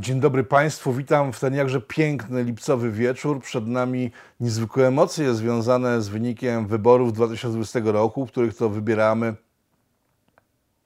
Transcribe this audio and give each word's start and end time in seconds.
Dzień 0.00 0.20
dobry 0.20 0.44
Państwu, 0.44 0.92
witam 0.92 1.32
w 1.32 1.40
ten 1.40 1.54
jakże 1.54 1.80
piękny 1.80 2.44
lipcowy 2.44 2.90
wieczór. 2.90 3.40
Przed 3.40 3.66
nami 3.66 4.10
niezwykłe 4.40 4.86
emocje 4.86 5.34
związane 5.34 6.02
z 6.02 6.08
wynikiem 6.08 6.66
wyborów 6.66 7.12
2020 7.12 7.80
roku, 7.84 8.26
w 8.26 8.30
których 8.30 8.56
to 8.56 8.68
wybieramy 8.68 9.34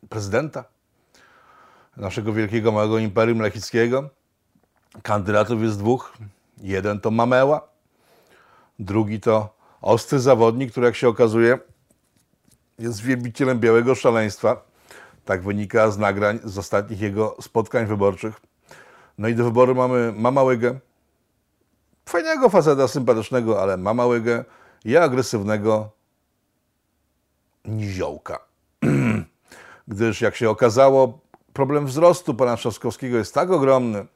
prezydenta 0.09 0.65
naszego 1.97 2.33
wielkiego 2.33 2.73
małego 2.73 2.99
imperium 2.99 3.41
lechickiego. 3.41 4.11
Kandydatów 5.03 5.63
jest 5.63 5.79
dwóch. 5.79 6.19
Jeden 6.59 7.01
to 7.01 7.11
Mameła, 7.11 7.69
drugi 8.79 9.21
to 9.21 9.57
ostry 9.83 10.21
zawodnik, 10.21 10.71
który 10.71 10.87
jak 10.87 10.97
się 10.97 11.09
okazuje 11.09 11.59
jest 12.79 13.03
wielbicielem 13.03 13.61
białego 13.61 13.95
szaleństwa. 13.95 14.65
Tak 15.25 15.43
wynika 15.43 15.91
z 15.91 15.99
nagrań 15.99 16.39
z 16.45 16.59
ostatnich 16.59 17.01
jego 17.01 17.37
spotkań 17.41 17.87
wyborczych. 17.87 18.41
No 19.19 19.29
i 19.29 19.35
do 19.35 19.45
wyboru 19.45 19.75
mamy 19.75 20.13
Mama 20.17 20.43
Łygę, 20.43 20.79
fajnego 22.07 22.49
faceta, 22.49 22.89
sympatycznego, 22.89 23.63
ale 23.63 23.77
Mama 23.77 24.07
Łygę 24.07 24.45
i 24.85 24.97
agresywnego 24.97 25.91
niziołka. 27.65 28.39
Gdyż 29.89 30.21
jak 30.21 30.37
się 30.37 30.51
okazało, 30.51 31.19
problem 31.53 31.87
wzrostu 31.87 32.35
pana 32.35 32.57
Trzaskowskiego 32.57 33.17
jest 33.17 33.35
tak 33.35 33.51
ogromny, 33.51 34.07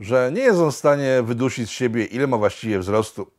że 0.00 0.30
nie 0.34 0.40
jest 0.40 0.58
on 0.58 0.72
w 0.72 0.76
stanie 0.76 1.22
wydusić 1.22 1.68
z 1.68 1.72
siebie, 1.72 2.04
ile 2.04 2.26
ma 2.26 2.36
właściwie 2.36 2.78
wzrostu, 2.78 3.30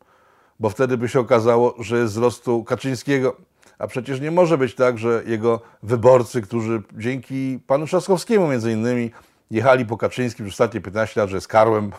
bo 0.60 0.70
wtedy 0.70 0.98
by 0.98 1.08
się 1.08 1.20
okazało, 1.20 1.74
że 1.78 1.98
jest 1.98 2.12
wzrostu 2.12 2.64
Kaczyńskiego. 2.64 3.36
A 3.78 3.86
przecież 3.86 4.20
nie 4.20 4.30
może 4.30 4.58
być 4.58 4.74
tak, 4.74 4.98
że 4.98 5.22
jego 5.26 5.60
wyborcy, 5.82 6.42
którzy 6.42 6.82
dzięki 6.98 7.58
panu 7.66 7.86
Trzaskowskiemu 7.86 8.48
między 8.48 8.72
innymi 8.72 9.10
jechali 9.50 9.86
po 9.86 9.96
Kaczyńskim 9.96 10.46
przez 10.46 10.54
ostatnie 10.54 10.80
15 10.80 11.20
lat, 11.20 11.30
że 11.30 11.36
jest 11.36 11.48
karłem, 11.48 11.92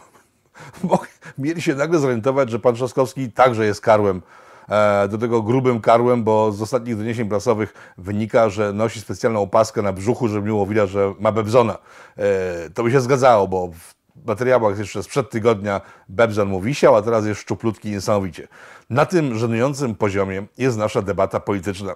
mieli 1.37 1.61
się 1.61 1.75
nagle 1.75 1.99
zorientować, 1.99 2.49
że 2.49 2.59
pan 2.59 2.75
Trzaskowski 2.75 3.31
także 3.31 3.65
jest 3.65 3.81
karłem. 3.81 4.21
E, 4.69 5.07
do 5.07 5.17
tego 5.17 5.41
grubym 5.41 5.81
karłem, 5.81 6.23
bo 6.23 6.51
z 6.51 6.61
ostatnich 6.61 6.97
doniesień 6.97 7.29
prasowych 7.29 7.73
wynika, 7.97 8.49
że 8.49 8.73
nosi 8.73 9.01
specjalną 9.01 9.41
opaskę 9.41 9.81
na 9.81 9.93
brzuchu, 9.93 10.27
żeby 10.27 10.41
było 10.41 10.65
widać, 10.65 10.89
że 10.89 11.13
ma 11.19 11.31
Bebzona. 11.31 11.77
E, 12.17 12.69
to 12.69 12.83
by 12.83 12.91
się 12.91 13.01
zgadzało, 13.01 13.47
bo 13.47 13.67
w 13.67 13.93
materiałach 14.27 14.79
jeszcze 14.79 15.03
sprzed 15.03 15.29
tygodnia 15.29 15.81
Bebzon 16.09 16.47
mu 16.47 16.61
wisiał, 16.61 16.95
a 16.95 17.01
teraz 17.01 17.25
jest 17.25 17.41
szczuplutki 17.41 17.91
niesamowicie. 17.91 18.47
Na 18.89 19.05
tym 19.05 19.37
żenującym 19.37 19.95
poziomie 19.95 20.45
jest 20.57 20.77
nasza 20.77 21.01
debata 21.01 21.39
polityczna. 21.39 21.93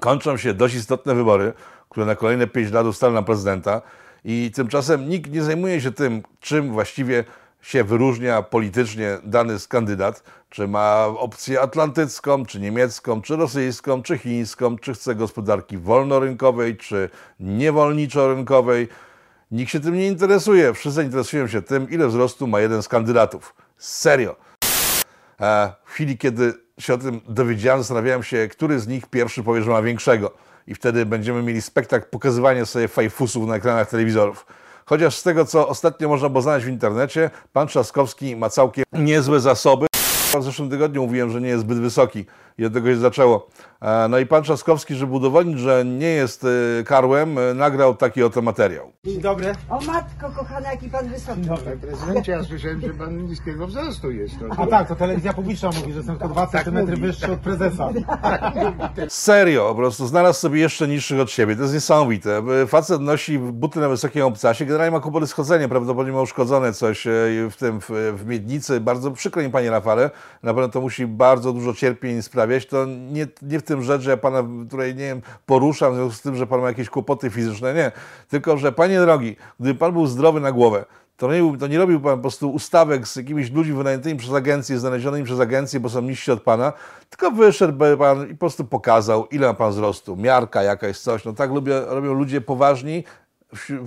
Kończą 0.00 0.36
się 0.36 0.54
dość 0.54 0.74
istotne 0.74 1.14
wybory, 1.14 1.52
które 1.88 2.06
na 2.06 2.14
kolejne 2.14 2.46
5 2.46 2.72
lat 2.72 2.86
ustaną 2.86 3.14
na 3.14 3.22
prezydenta 3.22 3.82
i 4.28 4.50
tymczasem 4.54 5.08
nikt 5.08 5.30
nie 5.32 5.42
zajmuje 5.42 5.80
się 5.80 5.92
tym, 5.92 6.22
czym 6.40 6.72
właściwie 6.72 7.24
się 7.62 7.84
wyróżnia 7.84 8.42
politycznie 8.42 9.18
dany 9.24 9.56
kandydat, 9.68 10.22
czy 10.50 10.68
ma 10.68 11.04
opcję 11.04 11.60
atlantycką, 11.60 12.46
czy 12.46 12.60
niemiecką, 12.60 13.22
czy 13.22 13.36
rosyjską, 13.36 14.02
czy 14.02 14.18
chińską, 14.18 14.78
czy 14.78 14.94
chce 14.94 15.14
gospodarki 15.14 15.78
wolnorynkowej, 15.78 16.76
czy 16.76 17.10
niewolniczo-rynkowej. 17.40 18.88
Nikt 19.50 19.72
się 19.72 19.80
tym 19.80 19.94
nie 19.94 20.06
interesuje. 20.06 20.74
Wszyscy 20.74 21.02
interesują 21.02 21.46
się 21.46 21.62
tym, 21.62 21.90
ile 21.90 22.08
wzrostu 22.08 22.46
ma 22.46 22.60
jeden 22.60 22.82
z 22.82 22.88
kandydatów. 22.88 23.54
Serio. 23.78 24.36
A 25.38 25.72
w 25.84 25.90
chwili, 25.90 26.18
kiedy 26.18 26.54
się 26.78 26.94
o 26.94 26.98
tym 26.98 27.20
dowiedziałem, 27.28 27.80
zastanawiałem 27.80 28.22
się, 28.22 28.48
który 28.48 28.80
z 28.80 28.88
nich 28.88 29.06
pierwszy 29.06 29.42
powie, 29.42 29.62
że 29.62 29.70
ma 29.70 29.82
większego. 29.82 30.46
I 30.66 30.74
wtedy 30.74 31.06
będziemy 31.06 31.42
mieli 31.42 31.62
spektakl 31.62 32.10
pokazywania 32.10 32.66
sobie 32.66 32.88
fajfusów 32.88 33.46
na 33.46 33.56
ekranach 33.56 33.90
telewizorów. 33.90 34.46
Chociaż 34.86 35.16
z 35.16 35.22
tego, 35.22 35.44
co 35.44 35.68
ostatnio 35.68 36.08
można 36.08 36.28
było 36.28 36.42
znaleźć 36.42 36.66
w 36.66 36.68
internecie, 36.68 37.30
pan 37.52 37.68
Trzaskowski 37.68 38.36
ma 38.36 38.50
całkiem 38.50 38.84
niezłe 38.92 39.40
zasoby. 39.40 39.86
W 40.40 40.42
zeszłym 40.42 40.70
tygodniu 40.70 41.02
mówiłem, 41.02 41.30
że 41.30 41.40
nie 41.40 41.48
jest 41.48 41.62
zbyt 41.62 41.78
wysoki 41.78 42.26
i 42.58 42.64
od 42.64 42.72
tego 42.72 42.88
się 42.88 42.96
zaczęło. 42.96 43.48
E, 43.80 44.08
no 44.08 44.18
i 44.18 44.26
pan 44.26 44.42
Trzaskowski, 44.42 44.94
żeby 44.94 45.12
udowodnić, 45.12 45.58
że 45.58 45.84
nie 45.84 46.08
jest 46.08 46.44
e, 46.44 46.84
karłem, 46.84 47.38
e, 47.38 47.54
nagrał 47.54 47.94
taki 47.94 48.22
oto 48.22 48.42
materiał. 48.42 48.92
Dzień 49.04 49.20
dobry. 49.20 49.54
O 49.70 49.80
matko 49.80 50.30
kochana, 50.36 50.70
jaki 50.70 50.88
pan 50.88 51.08
wysoki. 51.08 51.40
Dobry. 51.40 51.76
Prezydencie, 51.76 52.32
ja 52.32 52.44
słyszałem, 52.44 52.80
że 52.80 52.88
pan 52.88 53.26
niskiego 53.26 53.66
wzrostu 53.66 54.10
jest. 54.10 54.34
No, 54.40 54.54
A 54.58 54.66
tak, 54.66 54.88
to 54.88 54.96
telewizja 54.96 55.32
publiczna 55.32 55.68
mówi, 55.68 55.92
że 55.92 55.98
jestem 55.98 56.18
tylko 56.18 56.34
2 56.34 56.46
cm 56.46 56.80
mówi. 56.80 56.96
wyższy 57.00 57.32
od 57.32 57.38
prezesa. 57.38 57.88
Serio, 59.08 59.68
po 59.68 59.74
prostu 59.74 60.06
znalazł 60.06 60.40
sobie 60.40 60.60
jeszcze 60.60 60.88
niższych 60.88 61.20
od 61.20 61.30
siebie. 61.30 61.56
To 61.56 61.62
jest 61.62 61.74
niesamowite. 61.74 62.42
Facet 62.66 63.00
nosi 63.00 63.38
buty 63.38 63.80
na 63.80 63.88
wysokim 63.88 64.22
obcasie, 64.22 64.64
generalnie 64.66 64.90
ma 64.90 65.00
kłopoty 65.00 65.26
z 65.26 65.32
chodzeniem, 65.32 65.70
prawdopodobnie 65.70 66.12
ma 66.12 66.22
uszkodzone 66.22 66.72
coś 66.72 67.06
w 67.50 67.54
tym, 67.58 67.80
w, 67.80 67.90
w 68.16 68.26
miednicy. 68.26 68.80
Bardzo 68.80 69.10
przykro 69.10 69.42
mi, 69.42 69.50
panie 69.50 69.70
Rafale, 69.70 70.10
na 70.42 70.54
pewno 70.54 70.68
to 70.68 70.80
musi 70.80 71.06
bardzo 71.06 71.52
dużo 71.52 71.74
cierpień 71.74 72.22
sprawiać. 72.46 72.66
To 72.66 72.86
nie, 72.86 73.26
nie 73.42 73.58
w 73.58 73.62
tym 73.62 73.82
rzecz, 73.82 74.02
że 74.02 74.10
ja 74.10 74.16
pana 74.16 74.42
tutaj, 74.70 74.94
nie 74.94 75.04
wiem, 75.04 75.22
poruszam 75.46 75.92
w 75.92 75.96
związku 75.96 76.18
z 76.18 76.22
tym, 76.22 76.36
że 76.36 76.46
pan 76.46 76.60
ma 76.60 76.68
jakieś 76.68 76.90
kłopoty 76.90 77.30
fizyczne, 77.30 77.74
nie. 77.74 77.92
Tylko, 78.28 78.56
że 78.56 78.72
panie 78.72 79.00
drogi, 79.00 79.36
gdyby 79.60 79.78
pan 79.78 79.92
był 79.92 80.06
zdrowy 80.06 80.40
na 80.40 80.52
głowę, 80.52 80.84
to 81.16 81.32
nie, 81.32 81.58
to 81.58 81.66
nie 81.66 81.78
robił 81.78 82.00
pan 82.00 82.16
po 82.16 82.20
prostu 82.20 82.50
ustawek 82.50 83.08
z 83.08 83.16
jakimiś 83.16 83.50
ludźmi 83.50 83.74
wynajętymi 83.74 84.18
przez 84.18 84.34
agencję, 84.34 84.78
znalezionymi 84.78 85.24
przez 85.24 85.40
agencję, 85.40 85.80
bo 85.80 85.88
są 85.88 86.00
niżsi 86.02 86.32
od 86.32 86.42
pana, 86.42 86.72
tylko 87.10 87.30
wyszedł 87.30 87.78
pan 87.98 88.26
i 88.30 88.34
po 88.34 88.38
prostu 88.38 88.64
pokazał, 88.64 89.26
ile 89.26 89.46
ma 89.46 89.54
pan 89.54 89.70
wzrostu, 89.70 90.16
miarka 90.16 90.62
jakaś, 90.62 90.98
coś. 90.98 91.24
No 91.24 91.32
tak 91.32 91.50
lubię, 91.50 91.80
robią 91.86 92.12
ludzie 92.12 92.40
poważni, 92.40 93.04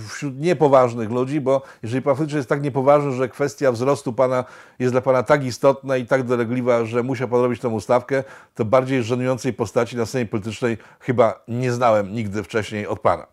wśród, 0.10 0.40
niepoważnych 0.40 1.12
ludzi, 1.12 1.42
bo 1.42 1.62
jeżeli 1.84 2.02
pan 2.02 2.16
faktycznie 2.16 2.38
jest 2.38 2.50
tak 2.50 2.62
niepoważny, 2.62 3.12
że 3.12 3.30
kwestia 3.30 3.72
wzrostu 3.72 4.14
pana 4.14 4.44
jest 4.80 4.94
dla 4.94 5.02
pana 5.02 5.24
tak 5.24 5.44
istotna 5.44 5.98
i 5.98 6.06
tak 6.06 6.24
dolegliwa, 6.24 6.86
że 6.86 7.04
musiał 7.04 7.28
pan 7.28 7.42
robić 7.42 7.62
tą 7.62 7.70
ustawkę, 7.70 8.24
to 8.56 8.66
bardziej 8.66 9.04
żenującej 9.04 9.54
postaci 9.54 9.98
na 9.98 10.06
scenie 10.06 10.26
politycznej 10.26 10.78
chyba 11.00 11.44
nie 11.48 11.72
znałem 11.72 12.14
nigdy 12.14 12.44
wcześniej 12.44 12.88
od 12.88 13.00
pana. 13.00 13.28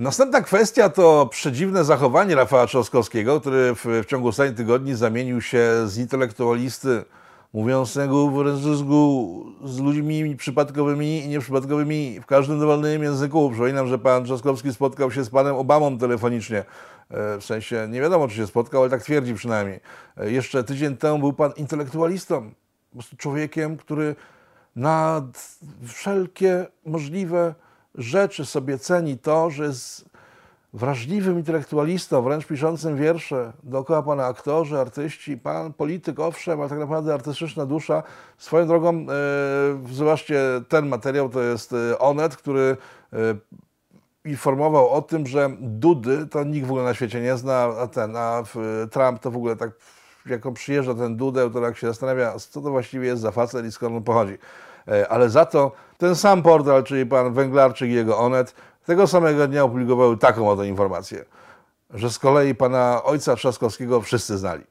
Następna 0.00 0.40
kwestia 0.40 0.88
to 0.88 1.26
przedziwne 1.30 1.84
zachowanie 1.84 2.34
Rafała 2.34 2.66
Trzaskowskiego, 2.66 3.40
który 3.40 3.74
w, 3.74 3.84
w 3.84 4.06
ciągu 4.06 4.28
ostatnich 4.28 4.56
tygodni 4.56 4.94
zamienił 4.94 5.40
się 5.40 5.68
z 5.86 5.98
intelektualisty 5.98 7.04
mówiącego 7.52 8.28
w 8.28 8.46
języku 8.46 9.46
z 9.64 9.78
ludźmi 9.78 10.36
przypadkowymi 10.36 11.24
i 11.24 11.28
nieprzypadkowymi 11.28 12.20
w 12.20 12.26
każdym 12.26 12.60
dowolnym 12.60 13.02
języku. 13.02 13.50
Przypominam, 13.50 13.88
że 13.88 13.98
pan 13.98 14.24
Trzaskowski 14.24 14.72
spotkał 14.72 15.10
się 15.10 15.24
z 15.24 15.30
panem 15.30 15.56
Obamą 15.56 15.98
telefonicznie. 15.98 16.58
E, 17.10 17.38
W 17.38 17.44
sensie 17.44 17.88
nie 17.90 18.00
wiadomo, 18.00 18.28
czy 18.28 18.34
się 18.34 18.46
spotkał, 18.46 18.80
ale 18.80 18.90
tak 18.90 19.02
twierdzi 19.02 19.34
przynajmniej. 19.34 19.80
E, 20.16 20.30
Jeszcze 20.30 20.64
tydzień 20.64 20.96
temu 20.96 21.18
był 21.18 21.32
pan 21.32 21.52
intelektualistą, 21.56 22.50
po 22.90 22.96
prostu 22.96 23.16
człowiekiem, 23.16 23.76
który 23.76 24.14
nad 24.76 25.58
wszelkie 25.86 26.66
możliwe 26.86 27.54
rzeczy 27.94 28.46
sobie 28.46 28.78
ceni 28.78 29.18
to, 29.18 29.50
że 29.50 29.64
jest 29.64 30.09
wrażliwym 30.72 31.38
intelektualistą, 31.38 32.22
wręcz 32.22 32.46
piszącym 32.46 32.96
wiersze. 32.96 33.52
Dookoła 33.62 34.02
pana 34.02 34.26
aktorzy, 34.26 34.78
artyści, 34.78 35.36
pan 35.36 35.72
polityk, 35.72 36.20
owszem, 36.20 36.60
ale 36.60 36.68
tak 36.68 36.78
naprawdę 36.78 37.14
artystyczna 37.14 37.66
dusza. 37.66 38.02
Swoją 38.38 38.66
drogą, 38.66 38.94
e, 38.94 39.04
zobaczcie, 39.92 40.40
ten 40.68 40.88
materiał 40.88 41.28
to 41.28 41.40
jest 41.40 41.72
e, 41.72 41.98
Onet, 41.98 42.36
który 42.36 42.76
e, 43.12 43.16
informował 44.24 44.90
o 44.90 45.02
tym, 45.02 45.26
że 45.26 45.50
Dudy 45.60 46.26
to 46.26 46.44
nikt 46.44 46.66
w 46.66 46.70
ogóle 46.70 46.84
na 46.84 46.94
świecie 46.94 47.20
nie 47.20 47.36
zna, 47.36 47.56
a 47.56 47.86
ten, 47.86 48.16
a 48.16 48.42
Trump 48.90 49.20
to 49.20 49.30
w 49.30 49.36
ogóle 49.36 49.56
tak, 49.56 49.70
jak 50.26 50.46
on 50.46 50.54
przyjeżdża 50.54 50.94
ten 50.94 51.16
Dudę, 51.16 51.50
to 51.50 51.60
tak 51.60 51.76
się 51.76 51.86
zastanawia, 51.86 52.34
co 52.38 52.60
to 52.60 52.70
właściwie 52.70 53.06
jest 53.06 53.22
za 53.22 53.30
facet 53.30 53.66
i 53.66 53.72
skąd 53.72 53.96
on 53.96 54.02
pochodzi. 54.02 54.38
E, 54.88 55.08
Ale 55.08 55.30
za 55.30 55.46
to 55.46 55.72
ten 55.98 56.16
sam 56.16 56.42
portal, 56.42 56.84
czyli 56.84 57.06
pan 57.06 57.32
Węglarczyk 57.32 57.90
i 57.90 57.92
jego 57.92 58.18
Onet, 58.18 58.54
tego 58.90 59.06
samego 59.06 59.48
dnia 59.48 59.64
opublikowały 59.64 60.16
taką 60.16 60.50
oto 60.50 60.64
informację, 60.64 61.24
że 61.90 62.10
z 62.10 62.18
kolei 62.18 62.54
pana 62.54 63.02
ojca 63.04 63.36
Trzaskowskiego 63.36 64.00
wszyscy 64.00 64.38
znali. 64.38 64.64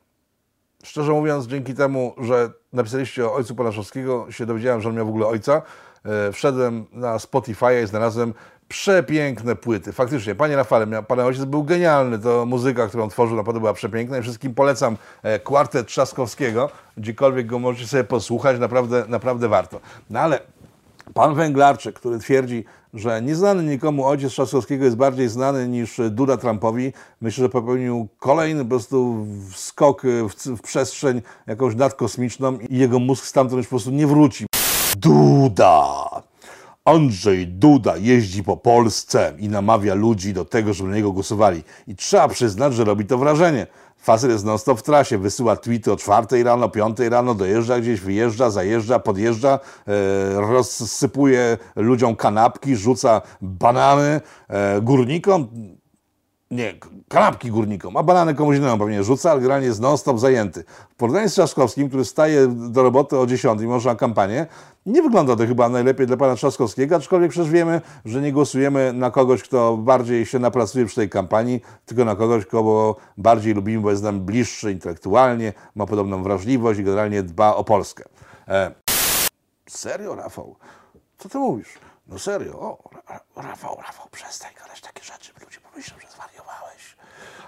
Szczerze 0.83 1.11
mówiąc, 1.11 1.47
dzięki 1.47 1.73
temu, 1.73 2.13
że 2.21 2.49
napisaliście 2.73 3.25
o 3.25 3.33
ojcu 3.33 3.55
pana 3.55 3.69
Trzaskowskiego, 3.69 4.31
się 4.31 4.45
dowiedziałem, 4.45 4.81
że 4.81 4.89
on 4.89 4.95
miał 4.95 5.05
w 5.05 5.09
ogóle 5.09 5.27
ojca. 5.27 5.61
E, 6.05 6.31
Wszedłem 6.31 6.85
na 6.91 7.19
Spotify 7.19 7.81
i 7.83 7.87
znalazłem 7.87 8.33
przepiękne 8.67 9.55
płyty. 9.55 9.93
Faktycznie, 9.93 10.35
panie 10.35 10.55
Rafale, 10.55 11.03
pana 11.03 11.25
ojciec 11.25 11.45
był 11.45 11.63
genialny. 11.63 12.19
To 12.19 12.45
muzyka, 12.45 12.87
którą 12.87 13.09
tworzył, 13.09 13.37
naprawdę 13.37 13.59
była 13.59 13.73
przepiękna 13.73 14.17
i 14.17 14.21
wszystkim 14.21 14.53
polecam 14.55 14.97
e, 15.23 15.39
kwartet 15.39 15.87
Trzaskowskiego. 15.87 16.69
Gdziekolwiek 16.97 17.45
go 17.45 17.59
możecie 17.59 17.87
sobie 17.87 18.03
posłuchać, 18.03 18.59
naprawdę, 18.59 19.05
naprawdę 19.07 19.47
warto. 19.47 19.79
No 20.09 20.19
ale 20.19 20.39
Pan 21.13 21.35
Węglarczyk, 21.35 21.95
który 21.95 22.19
twierdzi, 22.19 22.65
że 22.93 23.21
nieznany 23.21 23.63
nikomu 23.63 24.05
ojciec 24.05 24.31
Trzaskowskiego 24.31 24.85
jest 24.85 24.97
bardziej 24.97 25.29
znany 25.29 25.67
niż 25.67 26.01
Duda 26.09 26.37
Trumpowi, 26.37 26.93
myślę, 27.21 27.41
że 27.41 27.49
popełnił 27.49 28.07
kolejny 28.19 28.63
po 28.63 28.69
prostu 28.69 29.25
skok 29.55 30.01
w, 30.03 30.57
w 30.57 30.61
przestrzeń 30.61 31.21
jakąś 31.47 31.75
nadkosmiczną 31.75 32.57
i 32.69 32.77
jego 32.77 32.99
mózg 32.99 33.25
stamtąd 33.25 33.57
już 33.57 33.67
po 33.67 33.69
prostu 33.69 33.91
nie 33.91 34.07
wróci. 34.07 34.45
Duda! 34.97 35.95
Andrzej 36.85 37.47
Duda 37.47 37.97
jeździ 37.97 38.43
po 38.43 38.57
Polsce 38.57 39.33
i 39.39 39.49
namawia 39.49 39.93
ludzi 39.93 40.33
do 40.33 40.45
tego, 40.45 40.73
żeby 40.73 40.89
na 40.89 40.95
niego 40.95 41.11
głosowali. 41.11 41.63
I 41.87 41.95
trzeba 41.95 42.27
przyznać, 42.27 42.73
że 42.73 42.83
robi 42.83 43.05
to 43.05 43.17
wrażenie. 43.17 43.67
Facet 43.99 44.31
jest 44.31 44.45
non-stop 44.45 44.79
w 44.79 44.83
trasie, 44.83 45.17
wysyła 45.17 45.55
tweety 45.55 45.91
o 45.91 45.95
4 45.95 46.43
rano, 46.43 46.69
5 46.69 46.99
rano, 46.99 47.35
dojeżdża 47.35 47.79
gdzieś, 47.79 47.99
wyjeżdża, 47.99 48.49
zajeżdża, 48.49 48.99
podjeżdża, 48.99 49.59
e, 49.87 50.41
rozsypuje 50.41 51.57
ludziom 51.75 52.15
kanapki, 52.15 52.75
rzuca 52.75 53.21
banany 53.41 54.21
e, 54.47 54.81
górnikom. 54.81 55.47
Nie, 56.51 56.73
kanapki 57.07 57.51
górnikom, 57.51 57.97
a 57.97 58.03
banany 58.03 58.35
komuś 58.35 58.57
innemu 58.57 58.77
pewnie 58.77 59.03
rzuca, 59.03 59.31
ale 59.31 59.39
generalnie 59.39 59.67
jest 59.67 59.79
non-stop 59.79 60.19
zajęty. 60.19 60.63
W 60.89 60.95
porównaniu 60.95 61.29
z 61.29 61.33
Trzaskowskim, 61.33 61.87
który 61.87 62.05
staje 62.05 62.47
do 62.47 62.83
roboty 62.83 63.17
o 63.17 63.27
10 63.27 63.61
i 63.61 63.67
może 63.67 63.89
na 63.89 63.95
kampanię, 63.95 64.47
nie 64.85 65.01
wygląda 65.01 65.35
to 65.35 65.47
chyba 65.47 65.69
najlepiej 65.69 66.07
dla 66.07 66.17
pana 66.17 66.35
Trzaskowskiego, 66.35 66.95
aczkolwiek 66.95 67.31
przecież 67.31 67.49
wiemy, 67.49 67.81
że 68.05 68.21
nie 68.21 68.31
głosujemy 68.31 68.93
na 68.93 69.11
kogoś, 69.11 69.43
kto 69.43 69.77
bardziej 69.77 70.25
się 70.25 70.39
napracuje 70.39 70.85
przy 70.85 70.95
tej 70.95 71.09
kampanii, 71.09 71.61
tylko 71.85 72.05
na 72.05 72.15
kogoś, 72.15 72.45
kogo 72.45 72.95
bardziej 73.17 73.53
lubimy, 73.53 73.81
bo 73.83 73.91
jest 73.91 74.03
nam 74.03 74.19
bliższy 74.19 74.71
intelektualnie, 74.71 75.53
ma 75.75 75.85
podobną 75.85 76.23
wrażliwość 76.23 76.79
i 76.79 76.83
generalnie 76.83 77.23
dba 77.23 77.55
o 77.55 77.63
Polskę. 77.63 78.03
E, 78.47 78.71
serio, 79.69 80.15
Rafał? 80.15 80.55
Co 81.17 81.29
ty 81.29 81.37
mówisz? 81.37 81.69
No 82.07 82.19
serio, 82.19 82.59
o, 82.59 82.89
Ra- 83.09 83.19
Rafał, 83.35 83.77
Rafał, 83.81 84.07
przestań 84.11 84.51
gadać 84.61 84.81
takie 84.81 85.03
rzeczy, 85.03 85.31
ludzie 85.45 85.59
pomyślą, 85.71 85.97
że. 85.99 86.18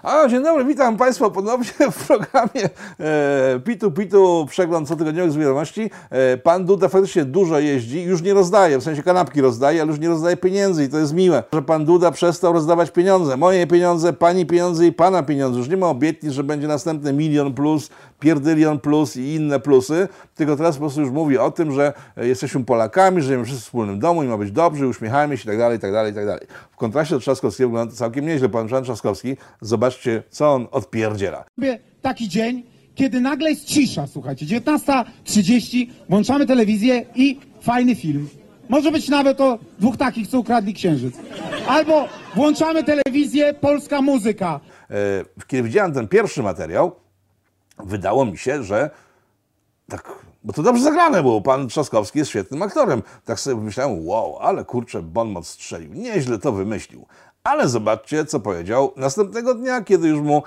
A, 0.02 0.28
dzień 0.28 0.42
dobry, 0.42 0.64
witam 0.64 0.96
Państwa 0.96 1.30
ponownie 1.30 1.90
w 1.92 2.06
programie 2.06 2.70
e, 3.00 3.60
Pitu 3.64 3.90
Pitu, 3.90 4.46
przegląd 4.50 4.88
cotygodniowych 4.88 5.32
z 5.32 5.36
wiadomości. 5.36 5.90
E, 6.10 6.36
pan 6.36 6.64
Duda 6.64 6.88
faktycznie 6.88 7.24
dużo 7.24 7.58
jeździ, 7.58 8.02
już 8.02 8.22
nie 8.22 8.34
rozdaje, 8.34 8.78
w 8.78 8.82
sensie 8.82 9.02
kanapki 9.02 9.40
rozdaje, 9.40 9.82
ale 9.82 9.90
już 9.90 10.00
nie 10.00 10.08
rozdaje 10.08 10.36
pieniędzy 10.36 10.84
i 10.84 10.88
to 10.88 10.98
jest 10.98 11.14
miłe, 11.14 11.42
że 11.52 11.62
pan 11.62 11.84
Duda 11.84 12.10
przestał 12.10 12.52
rozdawać 12.52 12.90
pieniądze. 12.90 13.36
Moje 13.36 13.66
pieniądze, 13.66 14.12
pani 14.12 14.46
pieniądze 14.46 14.86
i 14.86 14.92
pana 14.92 15.22
pieniądze. 15.22 15.58
Już 15.58 15.68
nie 15.68 15.76
ma 15.76 15.88
obietnic, 15.88 16.32
że 16.32 16.44
będzie 16.44 16.68
następny 16.68 17.12
milion 17.12 17.54
plus, 17.54 17.90
pierdylion 18.20 18.80
plus 18.80 19.16
i 19.16 19.34
inne 19.34 19.60
plusy, 19.60 20.08
tylko 20.34 20.56
teraz 20.56 20.76
po 20.76 20.80
prostu 20.80 21.00
już 21.00 21.10
mówi 21.10 21.38
o 21.38 21.50
tym, 21.50 21.72
że 21.72 21.92
e, 22.16 22.28
jesteśmy 22.28 22.64
Polakami, 22.64 23.22
żyjemy 23.22 23.44
wszyscy 23.44 23.62
w 23.62 23.64
wspólnym 23.64 23.98
domu 23.98 24.22
i 24.22 24.26
ma 24.26 24.38
być 24.38 24.50
dobrze, 24.50 24.88
uśmiechajmy 24.88 25.36
się 25.36 25.42
i 25.42 25.46
tak 25.46 25.58
dalej, 25.58 25.78
i 25.78 25.80
tak 25.80 25.92
dalej, 25.92 26.12
i 26.12 26.14
tak 26.14 26.26
dalej. 26.26 26.46
W 26.72 26.76
kontraście 26.76 27.14
do 27.14 27.20
Trzaskowskiego 27.20 27.70
wygląda 27.70 27.92
to 27.92 27.98
całkiem 27.98 28.26
nieźle. 28.26 28.48
Pan 28.48 28.68
Żan 28.68 28.84
Trzaskowski, 28.84 29.36
zobaczcie, 29.92 30.22
co 30.30 30.54
on 30.54 30.66
odpierdziela. 30.70 31.44
taki 32.02 32.28
dzień, 32.28 32.62
kiedy 32.94 33.20
nagle 33.20 33.50
jest 33.50 33.64
cisza, 33.64 34.06
słuchajcie, 34.06 34.46
19.30, 34.46 35.86
włączamy 36.08 36.46
telewizję 36.46 37.04
i 37.14 37.40
fajny 37.60 37.94
film. 37.94 38.28
Może 38.68 38.92
być 38.92 39.08
nawet 39.08 39.40
o 39.40 39.58
dwóch 39.78 39.96
takich, 39.96 40.28
co 40.28 40.38
ukradli 40.40 40.74
księżyc. 40.74 41.14
Albo 41.66 42.08
włączamy 42.34 42.84
telewizję, 42.84 43.54
polska 43.54 44.02
muzyka. 44.02 44.60
E, 44.90 44.94
Kiedy 45.46 45.62
widziałem 45.62 45.92
ten 45.92 46.08
pierwszy 46.08 46.42
materiał, 46.42 46.92
wydało 47.84 48.24
mi 48.24 48.38
się, 48.38 48.62
że 48.64 48.90
tak, 49.88 50.12
bo 50.44 50.52
to 50.52 50.62
dobrze 50.62 50.82
zagrane 50.82 51.22
było. 51.22 51.40
Pan 51.40 51.68
Trzaskowski 51.68 52.18
jest 52.18 52.30
świetnym 52.30 52.62
aktorem. 52.62 53.02
Tak 53.24 53.40
sobie 53.40 53.56
myślałem, 53.62 54.06
wow, 54.06 54.38
ale 54.38 54.64
kurczę, 54.64 55.02
Bonmot 55.02 55.46
strzelił. 55.46 55.94
Nieźle 55.94 56.38
to 56.38 56.52
wymyślił. 56.52 57.06
Ale 57.44 57.68
zobaczcie, 57.68 58.24
co 58.24 58.40
powiedział 58.40 58.92
następnego 58.96 59.54
dnia, 59.54 59.82
kiedy 59.82 60.08
już 60.08 60.20
mu 60.20 60.42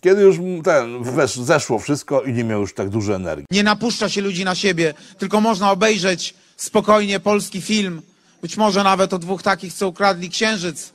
kiedy 0.00 0.22
już 0.22 0.38
mu 0.38 0.62
ten, 0.62 1.02
wesz, 1.02 1.36
zeszło 1.36 1.78
wszystko 1.78 2.22
i 2.22 2.32
nie 2.32 2.44
miał 2.44 2.60
już 2.60 2.74
tak 2.74 2.88
dużo 2.88 3.14
energii. 3.14 3.46
Nie 3.50 3.62
napuszcza 3.62 4.08
się 4.08 4.20
ludzi 4.20 4.44
na 4.44 4.54
siebie, 4.54 4.94
tylko 5.18 5.40
można 5.40 5.70
obejrzeć 5.70 6.34
spokojnie 6.56 7.20
polski 7.20 7.60
film. 7.60 8.02
Być 8.42 8.56
może 8.56 8.84
nawet 8.84 9.12
o 9.12 9.18
dwóch 9.18 9.42
takich, 9.42 9.72
co 9.72 9.88
ukradli 9.88 10.30
księżyc. 10.30 10.92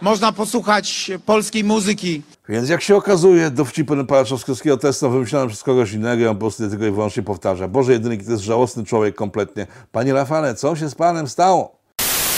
Można 0.00 0.32
posłuchać 0.32 1.10
polskiej 1.26 1.64
muzyki. 1.64 2.22
Więc 2.48 2.68
jak 2.68 2.82
się 2.82 2.96
okazuje, 2.96 3.50
dowcipy 3.50 4.04
pana 4.04 4.24
Trzaskowskiego 4.24 4.76
to 4.76 4.86
jest 4.86 5.00
to 5.00 5.10
wymyślone 5.10 5.48
przez 5.48 5.62
kogoś 5.62 5.92
innego 5.92 6.22
i 6.22 6.26
on 6.26 6.34
po 6.34 6.40
prostu 6.40 6.68
tylko 6.70 6.84
i 6.84 6.90
wyłącznie 6.90 7.22
powtarza. 7.22 7.68
Boże, 7.68 7.92
jedyny 7.92 8.18
to 8.18 8.30
jest 8.30 8.42
żałosny 8.42 8.84
człowiek 8.84 9.14
kompletnie. 9.14 9.66
Panie 9.92 10.12
Rafale, 10.12 10.54
co 10.54 10.76
się 10.76 10.88
z 10.88 10.94
panem 10.94 11.28
stało? 11.28 11.73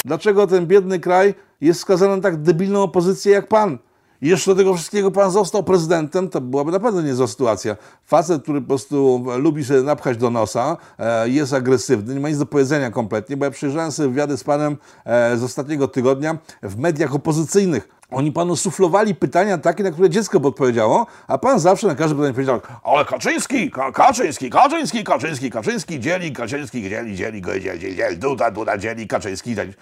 Dlaczego 0.06 0.46
ten 0.46 0.66
biedny 0.66 1.00
kraj 1.00 1.34
jest 1.60 1.80
skazany 1.80 2.16
na 2.16 2.22
tak 2.22 2.42
debilną 2.42 2.82
opozycję 2.82 3.32
jak 3.32 3.48
pan? 3.48 3.78
Jeszcze 4.22 4.50
do 4.50 4.56
tego 4.56 4.74
wszystkiego 4.74 5.10
pan 5.10 5.30
został 5.30 5.62
prezydentem, 5.62 6.28
to 6.28 6.40
byłaby 6.40 6.72
naprawdę 6.72 7.02
niezła 7.02 7.26
sytuacja. 7.26 7.76
Facet, 8.04 8.42
który 8.42 8.60
po 8.60 8.66
prostu 8.66 9.24
lubi 9.38 9.64
sobie 9.64 9.82
napchać 9.82 10.16
do 10.16 10.30
nosa, 10.30 10.76
e, 10.98 11.28
jest 11.28 11.52
agresywny, 11.52 12.14
nie 12.14 12.20
ma 12.20 12.28
nic 12.28 12.38
do 12.38 12.46
powiedzenia 12.46 12.90
kompletnie, 12.90 13.36
bo 13.36 13.44
ja 13.44 13.50
przyjrzałem 13.50 13.92
sobie 13.92 14.08
wywiady 14.08 14.36
z 14.36 14.44
panem 14.44 14.76
e, 15.04 15.36
z 15.36 15.42
ostatniego 15.42 15.88
tygodnia 15.88 16.38
w 16.62 16.78
mediach 16.78 17.14
opozycyjnych. 17.14 17.88
Oni 18.10 18.32
panu 18.32 18.56
suflowali 18.56 19.14
pytania 19.14 19.58
takie, 19.58 19.82
na 19.82 19.90
które 19.90 20.10
dziecko 20.10 20.40
by 20.40 20.48
odpowiedziało, 20.48 21.06
a 21.28 21.38
pan 21.38 21.60
zawsze 21.60 21.86
na 21.86 21.94
każde 21.94 22.16
pytanie 22.16 22.32
powiedział, 22.34 22.60
ale 22.84 23.04
Kaczyński, 23.04 23.70
Ka 23.70 23.92
Kaczyński, 23.92 24.50
Kaczyński, 24.50 25.04
Kaczyński, 25.04 25.50
Kaczyński, 25.50 26.00
dzieli, 26.00 26.32
Kaczyński, 26.32 26.82
dzieli, 26.82 27.16
dzieli, 27.16 27.40
go, 27.40 27.60
dzieli, 27.60 27.80
dzieli, 27.80 27.96
dzieli, 27.96 28.16
Duda, 28.16 28.50
Duda, 28.50 28.78
dzieli, 28.78 29.06
Kaczyński, 29.06 29.54
dzieli. 29.54 29.72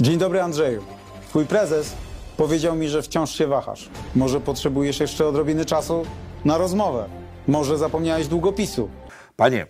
Dzień 0.00 0.18
dobry 0.18 0.42
Andrzeju. 0.42 0.84
Twój 1.28 1.46
prezes 1.46 1.92
powiedział 2.36 2.76
mi, 2.76 2.88
że 2.88 3.02
wciąż 3.02 3.30
się 3.30 3.46
wahasz. 3.46 3.88
Może 4.14 4.40
potrzebujesz 4.40 5.00
jeszcze 5.00 5.26
odrobiny 5.26 5.64
czasu 5.64 6.06
na 6.44 6.58
rozmowę. 6.58 7.08
Może 7.48 7.78
zapomniałeś 7.78 8.28
długopisu. 8.28 8.88
Panie, 9.36 9.66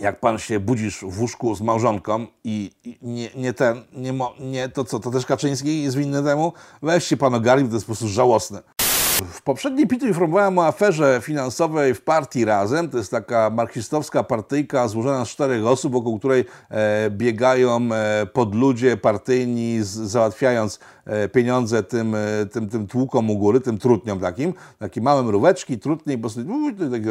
jak 0.00 0.20
pan 0.20 0.38
się 0.38 0.60
budzisz 0.60 1.04
w 1.08 1.20
łóżku 1.20 1.54
z 1.54 1.60
małżonką 1.60 2.26
i, 2.44 2.70
nie, 3.02 3.30
nie 3.36 3.52
ten, 3.52 3.84
nie, 3.92 4.12
mo, 4.12 4.34
nie 4.40 4.68
to 4.68 4.84
co, 4.84 5.00
to 5.00 5.10
też 5.10 5.26
Kaczyński 5.26 5.82
jest 5.82 5.96
winny 5.96 6.22
temu? 6.22 6.52
Weź 6.82 7.04
się 7.04 7.16
pan 7.16 7.34
ogarnij, 7.34 7.68
to 7.68 7.74
jest 7.74 7.86
po 7.86 7.90
prostu 7.90 8.08
żałosne. 8.08 8.75
W 9.24 9.42
poprzedniej 9.42 9.86
pitu 9.86 10.06
informowałem 10.06 10.58
o 10.58 10.66
aferze 10.66 11.20
finansowej 11.22 11.94
w 11.94 12.00
partii 12.00 12.44
Razem. 12.44 12.88
To 12.88 12.98
jest 12.98 13.10
taka 13.10 13.50
marksistowska 13.50 14.22
partyjka 14.22 14.88
złożona 14.88 15.24
z 15.24 15.28
czterech 15.28 15.66
osób, 15.66 15.92
wokół 15.92 16.18
której 16.18 16.44
e, 16.70 17.10
biegają 17.10 17.88
e, 17.92 18.26
podludzie 18.26 18.96
partyjni, 18.96 19.82
z, 19.82 19.88
załatwiając 19.88 20.78
e, 21.04 21.28
pieniądze 21.28 21.82
tym, 21.82 22.14
e, 22.14 22.46
tym, 22.46 22.68
tym 22.68 22.86
tłukom 22.86 23.30
u 23.30 23.38
góry, 23.38 23.60
tym 23.60 23.78
trutniom 23.78 24.20
takim. 24.20 24.54
Takie 24.78 25.00
małe 25.00 25.22
mróweczki, 25.22 25.78
trutnie 25.78 26.14
i 26.14 26.18
po 26.18 26.20
prostu 26.20 26.40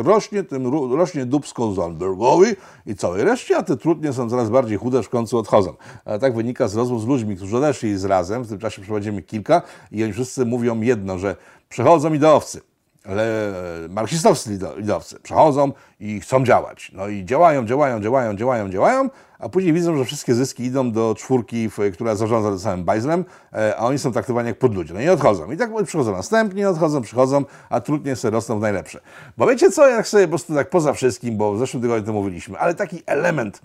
rośnie, 0.03 0.43
tym 0.43 0.67
rośnie 0.95 1.25
dubsko 1.25 1.73
Zandbergowi 1.73 2.55
i 2.85 2.95
całej 2.95 3.23
reszcie, 3.23 3.57
a 3.57 3.63
te 3.63 3.77
trutnie 3.77 4.13
są 4.13 4.29
coraz 4.29 4.49
bardziej 4.49 4.77
chude, 4.77 5.03
w 5.03 5.09
końcu 5.09 5.37
odchodzą. 5.37 5.73
A 6.05 6.19
tak 6.19 6.35
wynika 6.35 6.67
z 6.67 6.75
rozmów 6.75 7.01
z 7.01 7.05
ludźmi, 7.05 7.35
którzy 7.35 7.57
odeszli 7.57 7.97
z 7.97 8.05
Razem. 8.05 8.43
W 8.43 8.49
tym 8.49 8.59
czasie 8.59 8.81
przeprowadzimy 8.81 9.21
kilka 9.21 9.61
i 9.91 10.03
oni 10.03 10.13
wszyscy 10.13 10.45
mówią 10.45 10.81
jedno, 10.81 11.17
że 11.17 11.35
przechodzą 11.69 12.13
ideowcy, 12.13 12.61
ale 13.05 13.51
marksistowscy 13.89 14.59
lidowcy 14.77 15.19
przechodzą 15.19 15.71
i 15.99 16.19
chcą 16.19 16.45
działać. 16.45 16.91
No 16.93 17.07
i 17.07 17.25
działają, 17.25 17.65
działają, 17.65 18.01
działają, 18.01 18.35
działają, 18.35 18.69
działają, 18.69 19.09
a 19.39 19.49
później 19.49 19.73
widzą, 19.73 19.97
że 19.97 20.05
wszystkie 20.05 20.33
zyski 20.33 20.63
idą 20.63 20.91
do 20.91 21.15
czwórki, 21.17 21.69
która 21.93 22.15
zarządza 22.15 22.59
samym 22.59 22.85
bajzlem, 22.85 23.25
e, 23.53 23.75
a 23.77 23.79
oni 23.79 23.99
są 23.99 24.11
traktowani 24.11 24.47
jak 24.47 24.59
podludzie. 24.59 24.93
No 24.93 25.01
i 25.01 25.09
odchodzą. 25.09 25.51
I 25.51 25.57
tak 25.57 25.69
przychodzą 25.85 26.11
następni, 26.11 26.65
odchodzą, 26.65 27.01
przychodzą, 27.01 27.45
a 27.69 27.81
trudnie 27.81 28.15
sobie 28.15 28.31
rosną 28.31 28.57
w 28.59 28.61
najlepsze. 28.61 28.99
Bo 29.37 29.47
wiecie 29.47 29.71
co, 29.71 29.89
jak 29.89 30.07
sobie 30.07 30.23
po 30.23 30.29
prostu 30.29 30.55
tak 30.55 30.69
poza 30.69 30.93
wszystkim, 30.93 31.37
bo 31.37 31.53
w 31.53 31.59
zeszłym 31.59 31.81
tygodniu 31.81 32.05
to 32.05 32.13
mówiliśmy, 32.13 32.59
ale 32.59 32.75
taki 32.75 33.03
element, 33.05 33.61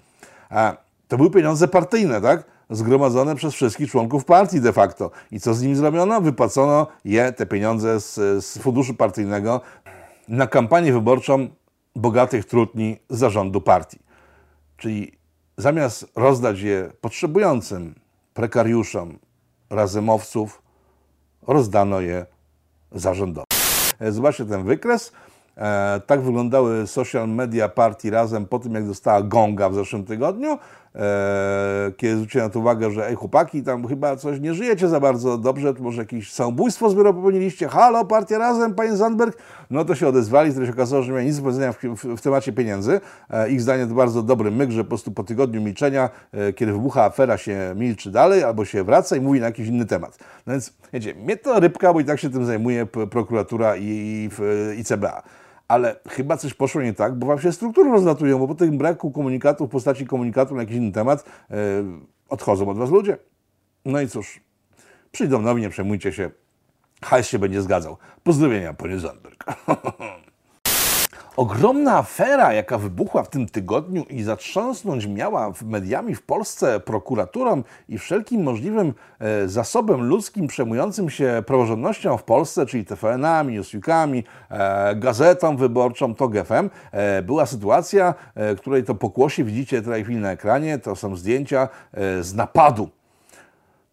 a, 0.51 0.77
to 1.09 1.17
były 1.17 1.31
pieniądze 1.31 1.69
partyjne, 1.69 2.21
tak? 2.21 2.45
Zgromadzone 2.71 3.35
przez 3.35 3.55
wszystkich 3.55 3.91
członków 3.91 4.25
partii 4.25 4.61
de 4.61 4.73
facto. 4.73 5.11
I 5.31 5.41
co 5.41 5.55
z 5.55 5.62
nimi 5.62 5.75
zrobiono? 5.75 6.21
Wypłacono 6.21 6.87
je, 7.05 7.33
te 7.33 7.47
pieniądze 7.47 8.00
z, 8.00 8.15
z 8.45 8.59
funduszu 8.59 8.95
partyjnego 8.95 9.61
na 10.29 10.47
kampanię 10.47 10.93
wyborczą 10.93 11.49
bogatych 11.97 12.45
trutni 12.45 12.97
zarządu 13.09 13.61
partii. 13.61 13.99
Czyli 14.77 15.12
zamiast 15.57 16.07
rozdać 16.17 16.61
je 16.61 16.91
potrzebującym 17.00 17.95
prekariuszom, 18.35 19.19
razemowców, 19.71 20.62
rozdano 21.47 22.00
je 22.00 22.27
zarządowi. 22.93 23.47
E, 24.00 24.12
Zobaczcie 24.12 24.45
ten 24.45 24.65
wykres. 24.65 25.12
E, 25.57 26.00
tak 26.07 26.21
wyglądały 26.21 26.87
social 26.87 27.29
media 27.29 27.69
partii 27.69 28.11
razem 28.11 28.47
po 28.47 28.59
tym, 28.59 28.75
jak 28.75 28.87
dostała 28.87 29.23
gonga 29.23 29.69
w 29.69 29.75
zeszłym 29.75 30.05
tygodniu. 30.05 30.59
E, 30.95 31.93
kiedy 31.97 32.17
zwróciłem 32.17 32.47
na 32.47 32.53
to 32.53 32.61
uwagę, 32.61 32.91
że 32.91 33.09
ej 33.09 33.15
chłopaki, 33.15 33.63
tam 33.63 33.89
chyba 33.89 34.17
coś 34.17 34.41
nie 34.41 34.55
żyjecie 34.55 34.89
za 34.89 35.01
bardzo 35.01 35.39
dobrze, 35.39 35.75
to 35.75 35.83
może 35.83 36.03
jakieś 36.03 36.33
samobójstwo 36.33 36.91
zbiorowe 36.91 37.19
popełniliście. 37.19 37.69
Halo, 37.69 38.05
partia 38.05 38.39
razem, 38.39 38.75
panie 38.75 38.97
Zandberg? 38.97 39.39
No 39.71 39.85
to 39.85 39.95
się 39.95 40.09
odezwali, 40.09 40.51
wtedy 40.51 40.67
się 40.67 40.73
okazało, 40.73 41.03
że 41.03 41.09
nie 41.09 41.15
mieli 41.15 41.27
nic 41.27 41.37
do 41.37 41.43
powiedzenia 41.43 41.73
w, 41.73 41.79
w, 41.79 42.17
w 42.17 42.21
temacie 42.21 42.53
pieniędzy. 42.53 43.01
E, 43.31 43.51
ich 43.51 43.61
zdanie 43.61 43.87
to 43.87 43.95
bardzo 43.95 44.23
dobry 44.23 44.51
myk, 44.51 44.71
że 44.71 44.85
po 44.85 44.89
prostu 44.89 45.13
po 45.13 45.25
tygodniu 45.25 45.61
milczenia, 45.63 46.11
e, 46.33 46.53
kiedy 46.53 46.73
wybucha 46.73 47.05
afera, 47.05 47.37
się 47.37 47.73
milczy 47.77 48.11
dalej 48.11 48.45
albo 48.45 48.65
się 48.65 48.85
wraca 48.85 49.17
i 49.17 49.21
mówi 49.21 49.41
na 49.41 49.47
jakiś 49.47 49.69
inny 49.69 49.87
temat. 49.87 50.19
No 50.47 50.53
więc, 50.53 50.73
wiecie, 50.93 51.15
mnie 51.15 51.37
to 51.37 51.61
rybka, 51.61 51.93
bo 51.93 52.01
i 52.01 52.05
tak 52.05 52.21
się 52.21 52.31
tym 52.31 52.45
zajmuje 52.45 52.87
prokuratura 52.87 53.77
i, 53.77 53.83
i, 53.85 54.31
i 54.81 54.85
CBA. 54.85 55.23
Ale 55.71 55.97
chyba 56.09 56.37
coś 56.37 56.55
poszło 56.55 56.83
nie 56.83 56.95
tak, 56.95 57.15
bo 57.15 57.27
wam 57.27 57.41
się 57.41 57.53
struktury 57.53 57.91
rozlatują, 57.91 58.39
bo 58.39 58.49
po 58.49 58.55
tym 58.55 58.79
braku 58.79 59.11
komunikatu 59.11 59.67
w 59.67 59.71
postaci 59.71 60.07
komunikatu 60.07 60.55
na 60.55 60.61
jakiś 60.61 60.77
inny 60.77 60.93
temat 60.93 61.25
e, 61.50 61.55
odchodzą 62.29 62.69
od 62.69 62.79
was 62.79 62.91
ludzie. 62.91 63.17
No 63.85 64.00
i 64.00 64.09
cóż, 64.09 64.41
przyjdą 65.12 65.43
nowi, 65.43 65.62
nie 65.62 65.71
przejmujcie 65.71 66.12
się, 66.12 66.31
hajs 67.03 67.29
się 67.29 67.39
będzie 67.39 67.62
zgadzał. 67.62 67.97
Pozdrowienia, 68.25 68.75
panie 68.75 68.99
Zandberg. 68.99 69.45
Ogromna 71.41 71.99
afera, 71.99 72.53
jaka 72.53 72.79
wybuchła 72.79 73.23
w 73.23 73.31
tym 73.31 73.49
tygodniu 73.49 74.03
i 74.03 74.23
zatrząsnąć 74.23 75.07
miała 75.07 75.53
mediami 75.63 76.15
w 76.15 76.23
Polsce, 76.23 76.81
prokuraturą 76.81 77.63
i 77.89 77.99
wszelkim 77.99 78.43
możliwym 78.43 78.95
e, 79.19 79.49
zasobem 79.49 80.03
ludzkim 80.03 80.47
przejmującym 80.47 81.11
się 81.11 81.43
praworządnością 81.47 82.17
w 82.17 82.23
Polsce, 82.23 82.67
czyli 82.67 82.85
TVN-ami, 82.85 83.55
Newsweekami, 83.55 84.25
e, 84.51 84.97
gazetą 84.97 85.57
wyborczą, 85.57 86.15
TOG 86.15 86.33
FM, 86.45 86.71
e, 86.93 87.23
była 87.23 87.47
sytuacja, 87.47 88.15
której 88.59 88.85
to 88.85 88.95
pokłosie 88.95 89.45
widzicie 89.45 89.83
tutaj 89.83 90.05
chwilę 90.05 90.21
na 90.21 90.31
ekranie, 90.33 90.79
to 90.79 90.97
są 90.97 91.17
zdjęcia 91.17 91.69
z 92.21 92.35
napadu. 92.35 92.89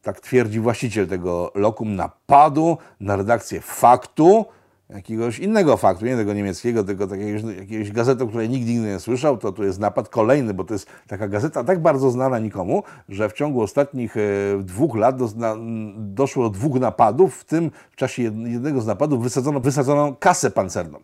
Tak 0.02 0.20
twierdzi 0.20 0.60
właściciel 0.60 1.08
tego 1.08 1.52
lokum 1.56 1.96
napadu 1.96 2.78
na 3.00 3.16
redakcję 3.16 3.62
faktu, 3.62 4.46
jakiegoś 4.90 5.40
innego 5.40 5.78
faktu, 5.78 6.06
nie 6.06 6.16
tego 6.16 6.34
niemieckiego, 6.34 6.84
tylko 6.84 7.16
jakiegoś, 7.16 7.56
jakiegoś 7.58 7.92
gazety, 7.92 8.24
o 8.24 8.28
której 8.28 8.50
nikt 8.50 8.68
nigdy 8.68 8.88
nie 8.88 9.00
słyszał, 9.00 9.38
to 9.38 9.52
tu 9.52 9.64
jest 9.64 9.80
napad 9.80 10.10
kolejny, 10.10 10.54
bo 10.54 10.64
to 10.64 10.74
jest 10.74 10.88
taka 11.08 11.28
gazeta 11.28 11.64
tak 11.64 11.82
bardzo 11.82 12.12
znana 12.12 12.40
nikomu, 12.40 12.84
że 13.10 13.30
w 13.30 13.34
ciągu 13.34 13.62
ostatnich 13.62 14.18
e, 14.18 14.22
dwóch 14.60 14.96
lat 14.96 15.18
do, 15.18 15.30
na, 15.36 15.56
doszło 15.98 16.44
do 16.44 16.50
dwóch 16.50 16.80
napadów, 16.80 17.36
w 17.36 17.44
tym 17.44 17.72
w 17.92 17.96
czasie 17.96 18.24
jed- 18.24 18.48
jednego 18.48 18.82
z 18.82 18.86
napadów 18.86 19.24
wysadzono, 19.24 19.60
wysadzono 19.60 20.16
kasę 20.20 20.52
pancerną. 20.52 21.00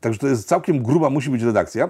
Także 0.00 0.18
to 0.20 0.26
jest 0.28 0.48
całkiem 0.48 0.82
gruba 0.82 1.10
musi 1.10 1.30
być 1.30 1.42
redakcja. 1.42 1.88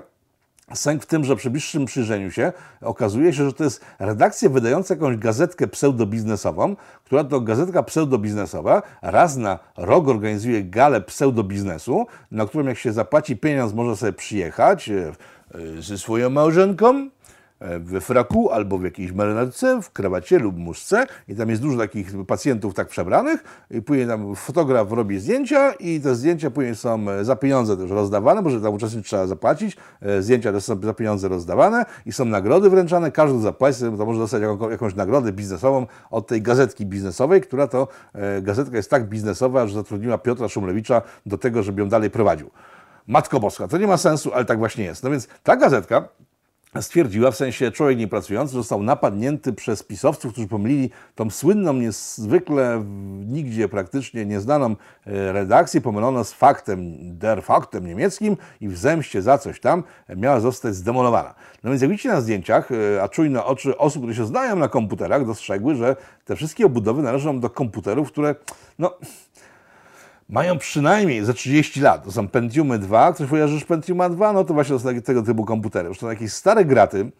Sęk 0.72 1.02
w 1.02 1.06
tym, 1.06 1.24
że 1.24 1.36
przy 1.36 1.50
bliższym 1.50 1.84
przyjrzeniu 1.84 2.30
się 2.30 2.52
okazuje 2.80 3.32
się, 3.32 3.44
że 3.44 3.52
to 3.52 3.64
jest 3.64 3.84
redakcja 3.98 4.48
wydająca 4.48 4.94
jakąś 4.94 5.16
gazetkę 5.16 5.66
pseudobiznesową, 5.66 6.76
która 7.04 7.24
to 7.24 7.40
gazetka 7.40 7.82
pseudobiznesowa 7.82 8.82
raz 9.02 9.36
na 9.36 9.58
rok 9.76 10.08
organizuje 10.08 10.64
galę 10.64 11.00
pseudobiznesu, 11.00 12.06
na 12.30 12.46
którą 12.46 12.64
jak 12.64 12.78
się 12.78 12.92
zapłaci 12.92 13.36
pieniądz, 13.36 13.72
może 13.72 13.96
sobie 13.96 14.12
przyjechać 14.12 14.88
e, 14.88 15.12
e, 15.54 15.82
ze 15.82 15.98
swoją 15.98 16.30
małżonką, 16.30 17.10
we 17.80 18.00
fraku 18.00 18.50
albo 18.50 18.78
w 18.78 18.84
jakiejś 18.84 19.12
marynarce, 19.12 19.82
w 19.82 19.90
krawacie 19.90 20.38
lub 20.38 20.56
muszce 20.56 21.06
i 21.28 21.36
tam 21.36 21.50
jest 21.50 21.62
dużo 21.62 21.78
takich 21.78 22.26
pacjentów 22.26 22.74
tak 22.74 22.88
przebranych 22.88 23.44
i 23.70 23.82
później 23.82 24.06
tam 24.06 24.34
fotograf 24.34 24.92
robi 24.92 25.20
zdjęcia 25.20 25.72
i 25.72 26.00
te 26.00 26.14
zdjęcia 26.14 26.50
później 26.50 26.76
są 26.76 27.10
e, 27.10 27.24
za 27.24 27.36
pieniądze 27.36 27.76
też 27.76 27.90
rozdawane, 27.90 28.42
bo 28.42 28.50
że 28.50 28.60
tam 28.60 28.74
uczestnik 28.74 29.06
trzeba 29.06 29.26
zapłacić, 29.26 29.76
e, 30.02 30.22
zdjęcia 30.22 30.52
też 30.52 30.64
są 30.64 30.80
za 30.82 30.94
pieniądze 30.94 31.28
rozdawane 31.28 31.84
i 32.06 32.12
są 32.12 32.24
nagrody 32.24 32.70
wręczane, 32.70 33.10
każdy 33.10 33.40
zapłaci, 33.40 33.78
to 33.98 34.06
może 34.06 34.18
dostać 34.20 34.42
jaką, 34.42 34.70
jakąś 34.70 34.94
nagrodę 34.94 35.32
biznesową 35.32 35.86
od 36.10 36.26
tej 36.26 36.42
gazetki 36.42 36.86
biznesowej, 36.86 37.40
która 37.40 37.66
to 37.66 37.88
e, 38.12 38.42
gazetka 38.42 38.76
jest 38.76 38.90
tak 38.90 39.08
biznesowa, 39.08 39.66
że 39.66 39.74
zatrudniła 39.74 40.18
Piotra 40.18 40.48
Szumlewicza 40.48 41.02
do 41.26 41.38
tego, 41.38 41.62
żeby 41.62 41.82
ją 41.82 41.88
dalej 41.88 42.10
prowadził. 42.10 42.50
Matko 43.06 43.40
Boska, 43.40 43.68
to 43.68 43.78
nie 43.78 43.86
ma 43.86 43.96
sensu, 43.96 44.30
ale 44.34 44.44
tak 44.44 44.58
właśnie 44.58 44.84
jest. 44.84 45.04
No 45.04 45.10
więc 45.10 45.28
ta 45.42 45.56
gazetka 45.56 46.08
stwierdziła, 46.82 47.30
w 47.30 47.36
sensie 47.36 47.70
człowiek 47.70 47.98
niepracujący 47.98 48.54
został 48.54 48.82
napadnięty 48.82 49.52
przez 49.52 49.82
pisowców, 49.82 50.32
którzy 50.32 50.48
pomylili 50.48 50.90
tą 51.14 51.30
słynną, 51.30 51.72
niezwykle 51.72 52.84
nigdzie 53.26 53.68
praktycznie 53.68 54.26
nieznaną 54.26 54.76
e, 55.06 55.32
redakcję, 55.32 55.80
pomylono 55.80 56.24
z 56.24 56.32
faktem, 56.32 56.78
der 57.18 57.42
faktem 57.42 57.86
niemieckim 57.86 58.36
i 58.60 58.68
w 58.68 58.78
zemście 58.78 59.22
za 59.22 59.38
coś 59.38 59.60
tam 59.60 59.82
miała 60.16 60.40
zostać 60.40 60.74
zdemolowana. 60.74 61.34
No 61.64 61.70
więc 61.70 61.82
jak 61.82 61.90
widzicie 61.90 62.08
na 62.08 62.20
zdjęciach, 62.20 62.68
e, 62.72 63.02
a 63.02 63.08
czujne 63.08 63.44
oczy 63.44 63.78
osób, 63.78 64.02
które 64.02 64.14
się 64.14 64.26
znają 64.26 64.56
na 64.56 64.68
komputerach, 64.68 65.26
dostrzegły, 65.26 65.74
że 65.74 65.96
te 66.24 66.36
wszystkie 66.36 66.66
obudowy 66.66 67.02
należą 67.02 67.40
do 67.40 67.50
komputerów, 67.50 68.12
które 68.12 68.34
no, 68.78 68.98
mają 70.28 70.58
przynajmniej 70.58 71.24
ze 71.24 71.34
30 71.34 71.80
lat. 71.80 72.04
To 72.04 72.12
są 72.12 72.28
Pentiumy 72.28 72.78
2. 72.78 73.12
Ktoś 73.12 73.30
kojarzysz 73.30 73.64
Pentiuma 73.64 74.08
2? 74.08 74.32
No 74.32 74.44
to 74.44 74.54
właśnie 74.54 74.76
to 74.76 74.80
są 74.80 75.00
tego 75.00 75.22
typu 75.22 75.44
komputery. 75.44 75.88
Już 75.88 75.98
to 75.98 76.10
jakieś 76.10 76.32
stare 76.32 76.64
graty, 76.64 77.12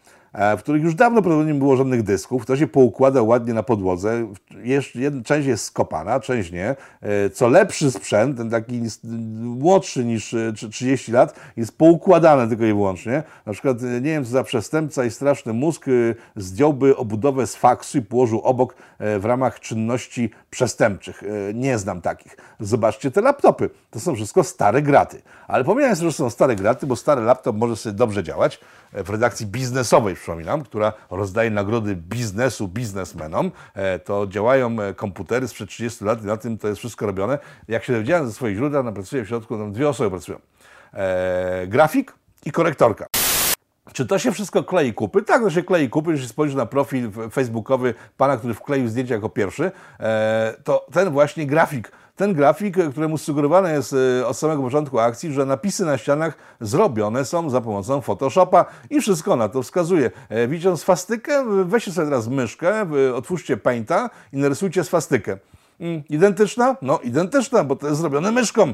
w 0.57 0.59
których 0.59 0.83
już 0.83 0.95
dawno 0.95 1.21
prawdopodobnie 1.21 1.53
nie 1.53 1.59
było 1.59 1.75
żadnych 1.77 2.03
dysków. 2.03 2.45
To 2.45 2.57
się 2.57 2.67
poukłada 2.67 3.21
ładnie 3.21 3.53
na 3.53 3.63
podłodze. 3.63 4.27
Jedna, 4.95 5.23
część 5.23 5.47
jest 5.47 5.65
skopana, 5.65 6.19
część 6.19 6.51
nie. 6.51 6.75
E, 7.01 7.29
Co 7.29 7.47
lepszy 7.49 7.91
sprzęt, 7.91 8.37
ten 8.37 8.49
taki 8.49 8.81
młodszy 9.41 10.05
niż 10.05 10.33
e, 10.33 10.53
trzy- 10.53 10.69
30 10.69 11.11
lat, 11.11 11.35
jest 11.57 11.77
poukładane 11.77 12.47
tylko 12.47 12.63
i 12.65 12.67
wyłącznie. 12.67 13.23
Na 13.45 13.53
przykład, 13.53 13.77
e, 13.83 13.85
nie 13.85 14.01
wiem, 14.11 14.25
co 14.25 14.31
za 14.31 14.43
przestępca 14.43 15.05
i 15.05 15.11
straszny 15.11 15.53
mózg 15.53 15.87
e, 15.87 15.91
zdjąłby 16.35 16.97
obudowę 16.97 17.47
z 17.47 17.55
faksu 17.55 17.97
i 17.97 18.01
położył 18.01 18.39
obok 18.41 18.75
e, 18.99 19.19
w 19.19 19.25
ramach 19.25 19.59
czynności 19.59 20.29
przestępczych. 20.49 21.23
E, 21.23 21.53
Nie 21.53 21.77
znam 21.77 22.01
takich. 22.01 22.37
Zobaczcie 22.59 23.11
te 23.11 23.21
laptopy. 23.21 23.69
To 23.91 23.99
są 23.99 24.15
wszystko 24.15 24.43
stare 24.43 24.81
graty. 24.81 25.21
Ale 25.47 25.63
pomijając, 25.63 25.99
że 25.99 26.11
są 26.11 26.29
stare 26.29 26.55
graty, 26.55 26.87
bo 26.87 26.95
stary 26.95 27.21
laptop 27.21 27.55
może 27.55 27.75
sobie 27.75 27.95
dobrze 27.95 28.23
działać 28.23 28.59
e, 28.93 29.03
w 29.03 29.09
redakcji 29.09 29.45
biznesowej, 29.45 30.15
przypominam, 30.25 30.63
która 30.63 30.93
rozdaje 31.09 31.49
nagrody 31.49 31.95
biznesu 31.95 32.67
biznesmenom, 32.67 33.51
e, 33.73 33.99
to 33.99 34.27
działają 34.27 34.81
e, 34.81 34.93
komputery 34.93 35.47
sprzed 35.47 35.69
30 35.69 36.05
lat 36.05 36.23
i 36.23 36.25
na 36.25 36.37
tym 36.37 36.57
to 36.57 36.67
jest 36.67 36.79
wszystko 36.79 37.05
robione. 37.05 37.39
Jak 37.67 37.83
się 37.83 37.93
dowiedziałem 37.93 38.27
ze 38.27 38.33
swoich 38.33 38.55
źródeł, 38.55 38.83
tam 38.83 38.93
pracuje 38.93 39.23
w 39.23 39.27
środku, 39.27 39.57
tam 39.57 39.71
dwie 39.71 39.89
osoby 39.89 40.09
pracują. 40.09 40.39
E, 40.93 41.67
grafik 41.67 42.13
i 42.45 42.51
korektorka. 42.51 43.05
Czy 43.93 44.05
to 44.05 44.19
się 44.19 44.31
wszystko 44.31 44.63
klei 44.63 44.93
kupy? 44.93 45.21
Tak, 45.21 45.41
to 45.41 45.49
się 45.49 45.63
klei 45.63 45.89
kupy. 45.89 46.11
Jeśli 46.11 46.27
spojrzysz 46.27 46.55
na 46.55 46.65
profil 46.65 47.11
facebookowy 47.31 47.93
pana, 48.17 48.37
który 48.37 48.53
wkleił 48.53 48.87
zdjęcie 48.87 49.13
jako 49.13 49.29
pierwszy, 49.29 49.71
to 50.63 50.87
ten 50.91 51.09
właśnie 51.09 51.45
grafik, 51.45 51.91
ten 52.15 52.33
grafik, 52.33 52.77
któremu 52.91 53.17
sugerowane 53.17 53.73
jest 53.73 53.95
e, 54.21 54.27
od 54.27 54.37
samego 54.37 54.61
początku 54.61 54.99
akcji, 54.99 55.33
że 55.33 55.45
napisy 55.45 55.85
na 55.85 55.97
ścianach 55.97 56.37
zrobione 56.61 57.25
są 57.25 57.49
za 57.49 57.61
pomocą 57.61 58.01
Photoshopa 58.01 58.65
i 58.89 59.01
wszystko 59.01 59.35
na 59.35 59.49
to 59.49 59.63
wskazuje. 59.63 60.11
E, 60.29 60.47
Widząc 60.47 60.81
swastykę, 60.81 61.43
weźcie 61.65 61.91
sobie 61.91 62.07
teraz 62.07 62.27
myszkę, 62.27 62.87
otwórzcie 63.15 63.57
Painta 63.57 64.09
i 64.33 64.37
narysujcie 64.37 64.83
swastykę. 64.83 65.37
Mm, 65.79 66.03
identyczna? 66.09 66.75
No, 66.81 66.99
identyczna, 66.99 67.63
bo 67.63 67.75
to 67.75 67.87
jest 67.87 67.99
zrobione 67.99 68.31
myszką. 68.31 68.73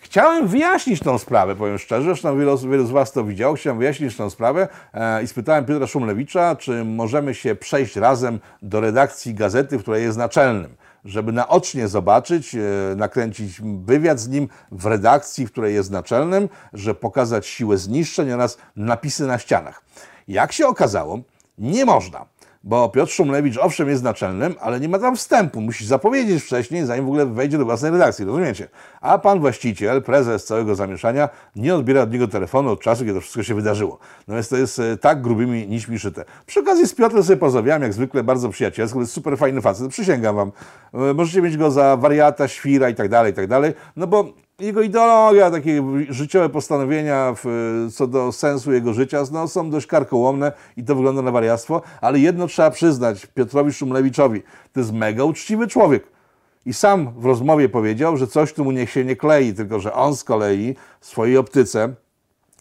Chciałem 0.00 0.48
wyjaśnić 0.48 1.00
tą 1.00 1.18
sprawę, 1.18 1.56
powiem 1.56 1.78
szczerze, 1.78 2.02
zresztą 2.02 2.38
wielu, 2.38 2.58
wielu 2.58 2.86
z 2.86 2.90
Was 2.90 3.12
to 3.12 3.24
widział, 3.24 3.54
chciałem 3.54 3.78
wyjaśnić 3.78 4.16
tą 4.16 4.30
sprawę 4.30 4.68
e, 4.94 5.22
i 5.22 5.26
spytałem 5.26 5.64
Piotra 5.64 5.86
Szumlewicza, 5.86 6.56
czy 6.56 6.84
możemy 6.84 7.34
się 7.34 7.54
przejść 7.54 7.96
razem 7.96 8.40
do 8.62 8.80
redakcji 8.80 9.34
gazety, 9.34 9.78
w 9.78 9.82
której 9.82 10.02
jest 10.02 10.18
naczelnym, 10.18 10.76
żeby 11.04 11.32
naocznie 11.32 11.88
zobaczyć, 11.88 12.54
e, 12.54 12.60
nakręcić 12.96 13.60
wywiad 13.84 14.20
z 14.20 14.28
nim 14.28 14.48
w 14.72 14.86
redakcji, 14.86 15.46
w 15.46 15.52
której 15.52 15.74
jest 15.74 15.90
naczelnym, 15.90 16.48
że 16.72 16.94
pokazać 16.94 17.46
siłę 17.46 17.78
zniszczeń 17.78 18.32
oraz 18.32 18.58
napisy 18.76 19.26
na 19.26 19.38
ścianach. 19.38 19.82
Jak 20.28 20.52
się 20.52 20.66
okazało, 20.66 21.18
nie 21.58 21.84
można. 21.84 22.31
Bo 22.64 22.88
Piotr 22.88 23.12
Szumlewicz 23.12 23.58
owszem 23.58 23.88
jest 23.88 24.02
naczelnym, 24.02 24.54
ale 24.60 24.80
nie 24.80 24.88
ma 24.88 24.98
tam 24.98 25.16
wstępu. 25.16 25.60
Musi 25.60 25.86
zapowiedzieć 25.86 26.42
wcześniej, 26.42 26.86
zanim 26.86 27.04
w 27.04 27.08
ogóle 27.08 27.26
wejdzie 27.26 27.58
do 27.58 27.64
własnej 27.64 27.90
redakcji, 27.90 28.24
rozumiecie? 28.24 28.68
A 29.00 29.18
pan 29.18 29.40
właściciel, 29.40 30.02
prezes 30.02 30.44
całego 30.44 30.74
zamieszania 30.74 31.28
nie 31.56 31.74
odbiera 31.74 32.02
od 32.02 32.12
niego 32.12 32.28
telefonu 32.28 32.70
od 32.70 32.80
czasu, 32.80 33.00
kiedy 33.04 33.14
to 33.14 33.20
wszystko 33.20 33.42
się 33.42 33.54
wydarzyło. 33.54 33.98
No 34.28 34.34
więc 34.34 34.48
to 34.48 34.56
jest 34.56 34.78
e, 34.78 34.96
tak 34.96 35.22
grubymi 35.22 35.68
nićmi 35.68 35.98
szyte. 35.98 36.24
Przy 36.46 36.60
okazji 36.60 36.86
z 36.86 36.94
Piotrem 36.94 37.22
sobie 37.22 37.36
porozmawiałem, 37.36 37.82
jak 37.82 37.92
zwykle 37.92 38.24
bardzo 38.24 38.48
przyjacielsko, 38.48 38.94
to 38.94 39.00
jest 39.00 39.12
super 39.12 39.38
fajny 39.38 39.60
facet, 39.60 39.88
przysięgam 39.88 40.36
wam. 40.36 40.52
E, 40.94 41.14
Możecie 41.14 41.42
mieć 41.42 41.56
go 41.56 41.70
za 41.70 41.96
wariata, 41.96 42.48
świra 42.48 42.88
i 42.88 42.94
tak 42.94 43.08
dalej, 43.08 43.32
i 43.32 43.34
tak 43.34 43.46
dalej, 43.46 43.72
no 43.96 44.06
bo 44.06 44.32
jego 44.62 44.82
ideologia, 44.82 45.50
takie 45.50 45.82
życiowe 46.08 46.48
postanowienia 46.48 47.34
w, 47.44 47.88
co 47.94 48.06
do 48.06 48.32
sensu 48.32 48.72
jego 48.72 48.94
życia 48.94 49.22
no, 49.32 49.48
są 49.48 49.70
dość 49.70 49.86
karkołomne 49.86 50.52
i 50.76 50.84
to 50.84 50.94
wygląda 50.94 51.22
na 51.22 51.30
wariactwo, 51.30 51.82
ale 52.00 52.18
jedno 52.18 52.46
trzeba 52.46 52.70
przyznać 52.70 53.26
Piotrowi 53.26 53.72
Szumlewiczowi, 53.72 54.42
to 54.72 54.80
jest 54.80 54.92
mega 54.92 55.24
uczciwy 55.24 55.68
człowiek. 55.68 56.06
I 56.66 56.74
sam 56.74 57.20
w 57.20 57.24
rozmowie 57.24 57.68
powiedział, 57.68 58.16
że 58.16 58.26
coś 58.26 58.52
tu 58.52 58.64
mu 58.64 58.72
niech 58.72 58.90
się 58.90 59.04
nie 59.04 59.16
klei, 59.16 59.54
tylko 59.54 59.80
że 59.80 59.92
on 59.92 60.16
z 60.16 60.24
kolei 60.24 60.76
w 61.00 61.06
swojej 61.06 61.36
optyce 61.36 61.94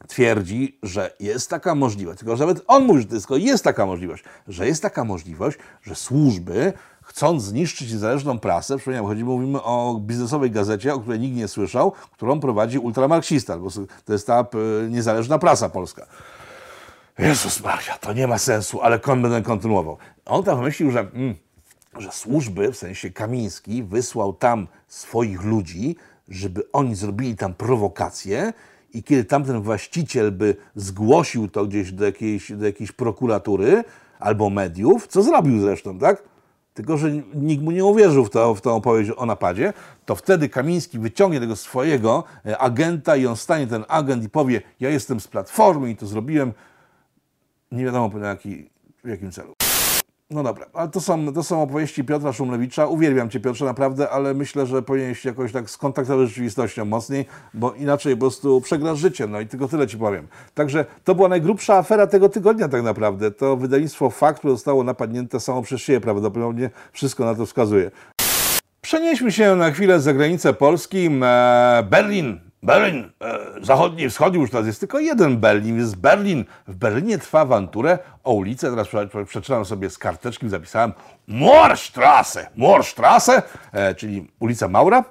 twierdzi, 0.08 0.80
że 0.84 1.14
jest 1.20 1.50
taka 1.50 1.76
możliwość, 1.76 2.20
tylko 2.20 2.36
że 2.36 2.46
nawet 2.48 2.64
on 2.68 2.86
mówi, 2.86 3.02
że 3.02 3.08
tylko 3.08 3.38
jest 3.38 3.64
taka 3.64 3.86
możliwość, 3.86 4.24
że 4.48 4.68
jest 4.68 4.82
taka 4.82 5.04
możliwość, 5.04 5.58
że 5.84 5.96
służby 5.96 6.74
chcąc 7.02 7.44
zniszczyć 7.44 7.92
niezależną 7.92 8.40
prasę, 8.40 8.78
przypominam, 8.78 9.06
chodzi, 9.06 9.24
mówimy 9.24 9.64
o 9.64 10.00
biznesowej 10.02 10.52
gazecie, 10.52 10.94
o 10.94 11.00
której 11.00 11.20
nikt 11.20 11.38
nie 11.38 11.48
słyszał, 11.48 11.92
którą 12.12 12.40
prowadzi 12.40 12.80
ultramarksista, 12.80 13.58
bo 13.58 13.70
to 14.06 14.14
jest 14.14 14.28
ta 14.28 14.46
niezależna 14.90 15.40
prasa 15.40 15.70
polska. 15.70 16.06
Jezus 17.20 17.64
Maria, 17.64 17.98
to 17.98 18.14
nie 18.14 18.28
ma 18.28 18.38
sensu, 18.38 18.82
ale 18.82 19.00
kon 19.00 19.22
będę 19.22 19.42
kontynuował. 19.42 19.98
On 20.26 20.44
tam 20.44 20.58
wymyślił, 20.58 20.92
że 20.92 21.00
mm, 21.00 21.36
że 21.98 22.12
służby, 22.12 22.72
w 22.72 22.78
sensie 22.78 23.10
Kamiński, 23.10 23.84
wysłał 23.84 24.34
tam 24.34 24.68
swoich 24.88 25.44
ludzi, 25.44 25.96
żeby 26.30 26.72
oni 26.74 26.96
zrobili 26.96 27.36
tam 27.36 27.54
prowokację 27.54 28.54
i 28.94 29.04
kiedy 29.04 29.24
tamten 29.26 29.62
właściciel 29.62 30.32
by 30.32 30.56
zgłosił 30.76 31.48
to 31.48 31.66
gdzieś 31.66 31.92
do 31.92 32.06
jakiejś, 32.06 32.52
do 32.52 32.66
jakiejś 32.66 32.92
prokuratury 32.92 33.84
albo 34.20 34.50
mediów, 34.50 35.08
co 35.08 35.24
zrobił 35.24 35.62
zresztą, 35.62 36.00
tak? 36.00 36.24
Tylko, 36.74 36.98
że 36.98 37.12
nikt 37.34 37.64
mu 37.64 37.72
nie 37.72 37.86
uwierzył 37.86 38.26
w, 38.26 38.30
to, 38.30 38.56
w 38.56 38.62
tą 38.62 38.76
opowieść 38.76 39.12
o 39.18 39.26
napadzie, 39.26 39.74
to 40.06 40.16
wtedy 40.16 40.50
Kamiński 40.50 41.00
wyciągnie 41.00 41.40
tego 41.40 41.56
swojego 41.56 42.24
e, 42.46 42.58
agenta 42.58 43.16
i 43.16 43.26
on 43.26 43.36
stanie 43.36 43.68
ten 43.68 43.86
agent 43.88 44.24
i 44.24 44.30
powie, 44.30 44.62
ja 44.80 44.90
jestem 44.90 45.20
z 45.20 45.28
Platformy 45.28 45.90
i 45.90 45.96
to 45.96 46.08
zrobiłem, 46.08 46.54
nie 47.72 47.86
wiadomo 47.86 48.20
jaki, 48.20 48.70
w 49.04 49.08
jakim 49.08 49.32
celu. 49.32 49.71
No 50.34 50.44
dobra, 50.44 50.66
ale 50.74 50.90
to 50.90 51.02
są, 51.02 51.34
to 51.34 51.44
są 51.44 51.62
opowieści 51.62 52.04
Piotra 52.04 52.34
Szumlewicza. 52.34 52.88
Uwielbiam 52.88 53.30
Cię 53.30 53.40
Piotrze 53.40 53.66
naprawdę, 53.66 54.10
ale 54.10 54.34
myślę, 54.34 54.66
że 54.66 54.82
powinieneś 54.82 55.20
się 55.20 55.30
jakoś 55.30 55.52
tak 55.52 55.70
skontaktować 55.70 56.28
z 56.28 56.30
rzeczywistością 56.30 56.86
mocniej, 56.86 57.26
bo 57.54 57.74
inaczej 57.74 58.16
po 58.16 58.20
prostu 58.20 58.62
przegrasz 58.62 59.00
życie, 59.00 59.28
no 59.28 59.40
i 59.40 59.48
tylko 59.48 59.68
tyle 59.68 59.88
Ci 59.88 59.98
powiem. 59.98 60.28
Także 60.54 60.86
to 61.04 61.16
była 61.16 61.30
najgrubsza 61.30 61.78
afera 61.78 62.08
tego 62.08 62.30
tygodnia 62.30 62.68
tak 62.68 62.84
naprawdę. 62.84 63.32
To 63.32 63.58
wydawnictwo 63.58 64.10
Fakt, 64.10 64.40
które 64.40 64.54
zostało 64.54 64.84
napadnięte 64.84 65.40
samo 65.40 65.62
przez 65.62 65.82
siebie 65.82 66.02
prawdopodobnie, 66.02 66.70
wszystko 66.92 67.26
na 67.26 67.36
to 67.36 67.46
wskazuje. 67.46 67.92
Przenieśmy 68.82 69.32
się 69.32 69.56
na 69.56 69.72
chwilę 69.72 70.00
za 70.00 70.14
granicę 70.14 70.54
Polski. 70.54 71.10
Berlin. 71.90 72.51
Berlin, 72.64 73.12
e, 73.22 73.40
zachodni, 73.62 74.10
wschodni 74.10 74.40
już 74.42 74.52
teraz 74.52 74.66
jest 74.68 74.80
tylko 74.80 75.00
jeden 75.00 75.38
Berlin, 75.38 75.78
jest 75.78 75.96
Berlin. 75.96 76.46
W 76.68 76.76
Berlinie 76.76 77.18
trwa 77.18 77.40
awanturę 77.40 78.00
o 78.24 78.34
ulicę, 78.34 78.70
teraz 78.70 78.88
prze- 78.88 79.08
prze- 79.08 79.26
przeczytam 79.26 79.66
sobie 79.66 79.90
z 79.90 79.98
karteczki, 79.98 80.50
zapisałem 80.50 80.94
Moorstrasse, 81.28 82.50
Moorstrasse, 82.56 83.42
e, 83.72 83.96
czyli 83.96 84.28
ulica 84.40 84.68
Maura, 84.68 85.04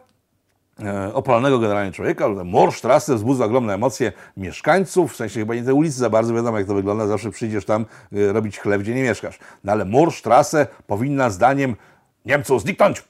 e, 0.85 1.14
opalonego 1.14 1.59
generalnie 1.59 1.92
człowieka, 1.92 2.25
ale 2.25 2.45
Moorstrasse 2.45 3.14
wzbudza 3.14 3.45
ogromne 3.45 3.75
emocje 3.75 4.12
mieszkańców, 4.37 5.12
w 5.12 5.16
sensie 5.16 5.40
chyba 5.40 5.54
nie 5.54 5.62
tej 5.62 5.75
ulicy 5.75 5.99
za 5.99 6.11
bardzo, 6.11 6.35
wiadomo 6.35 6.59
jak 6.59 6.66
to 6.66 6.75
wygląda, 6.75 7.07
zawsze 7.07 7.30
przyjdziesz 7.30 7.64
tam 7.64 7.87
e, 8.12 8.33
robić 8.33 8.59
chleb, 8.59 8.83
gdzie 8.83 8.95
nie 8.95 9.02
mieszkasz. 9.02 9.38
No 9.64 9.73
ale 9.73 9.85
Moorstrasse 9.85 10.66
powinna 10.87 11.30
zdaniem 11.30 11.76
Niemców 12.25 12.62
zniknąć, 12.62 13.02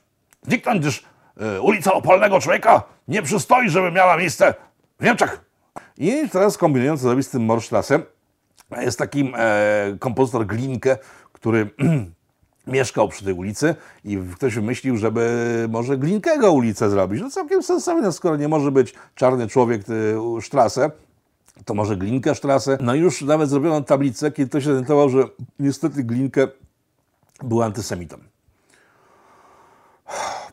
zniknąć, 0.43 0.81
gdyż 0.81 1.05
ulica 1.63 1.93
opalnego 1.93 2.41
człowieka 2.41 2.83
nie 3.09 3.23
przystoi, 3.23 3.71
żeby 3.71 3.91
miała 3.91 4.17
miejsce 4.17 4.55
w 5.01 5.05
Niemczech. 5.05 5.45
I 5.99 6.29
teraz 6.33 6.59
kombinują, 6.59 6.97
co 6.97 7.03
zrobić 7.03 7.27
z 7.27 7.31
tym 7.31 7.45
Moorstrassem. 7.45 8.03
Jest 8.81 8.99
taki 8.99 9.33
e, 9.37 9.97
kompozytor 9.99 10.47
Glinke, 10.47 10.99
który 11.33 11.71
mieszkał 12.67 13.09
przy 13.09 13.25
tej 13.25 13.35
ulicy 13.35 13.75
i 14.05 14.19
ktoś 14.35 14.55
wymyślił, 14.55 14.97
żeby 14.97 15.67
może 15.69 15.99
Glinkego 15.99 16.53
ulicę 16.53 16.91
zrobić. 16.91 17.23
No 17.23 17.31
całkiem 17.31 17.63
sensowne, 17.63 18.13
skoro 18.13 18.37
nie 18.37 18.49
może 18.49 18.73
być 18.73 18.95
czarny 19.15 19.49
człowiek 19.49 19.83
y, 19.89 20.43
Strasse, 20.43 20.91
to 21.65 21.75
może 21.75 21.97
Glinkę 21.97 22.35
Strasse. 22.35 22.79
No 22.81 22.95
już 22.95 23.23
nawet 23.23 23.51
zrobiono 23.51 23.81
tablicę, 23.81 24.31
kiedy 24.31 24.49
ktoś 24.49 24.65
zorientował, 24.65 25.09
że 25.09 25.25
niestety 25.59 26.05
Glinkę 26.05 26.49
był 27.43 27.63
antysemitą. 27.63 28.17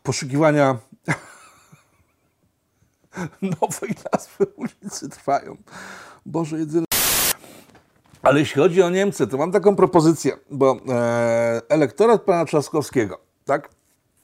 Poszukiwania 0.03 0.77
nowej 3.61 3.95
nazwy 4.13 4.45
ulicy 4.45 5.09
trwają. 5.09 5.57
Boże 6.25 6.59
jedyny. 6.59 6.85
Ale 8.21 8.39
jeśli 8.39 8.61
chodzi 8.61 8.81
o 8.81 8.89
Niemcy, 8.89 9.27
to 9.27 9.37
mam 9.37 9.51
taką 9.51 9.75
propozycję, 9.75 10.37
bo 10.51 10.77
e, 10.89 11.61
elektorat 11.69 12.21
pana 12.21 12.45
Trzaskowskiego, 12.45 13.19
tak? 13.45 13.69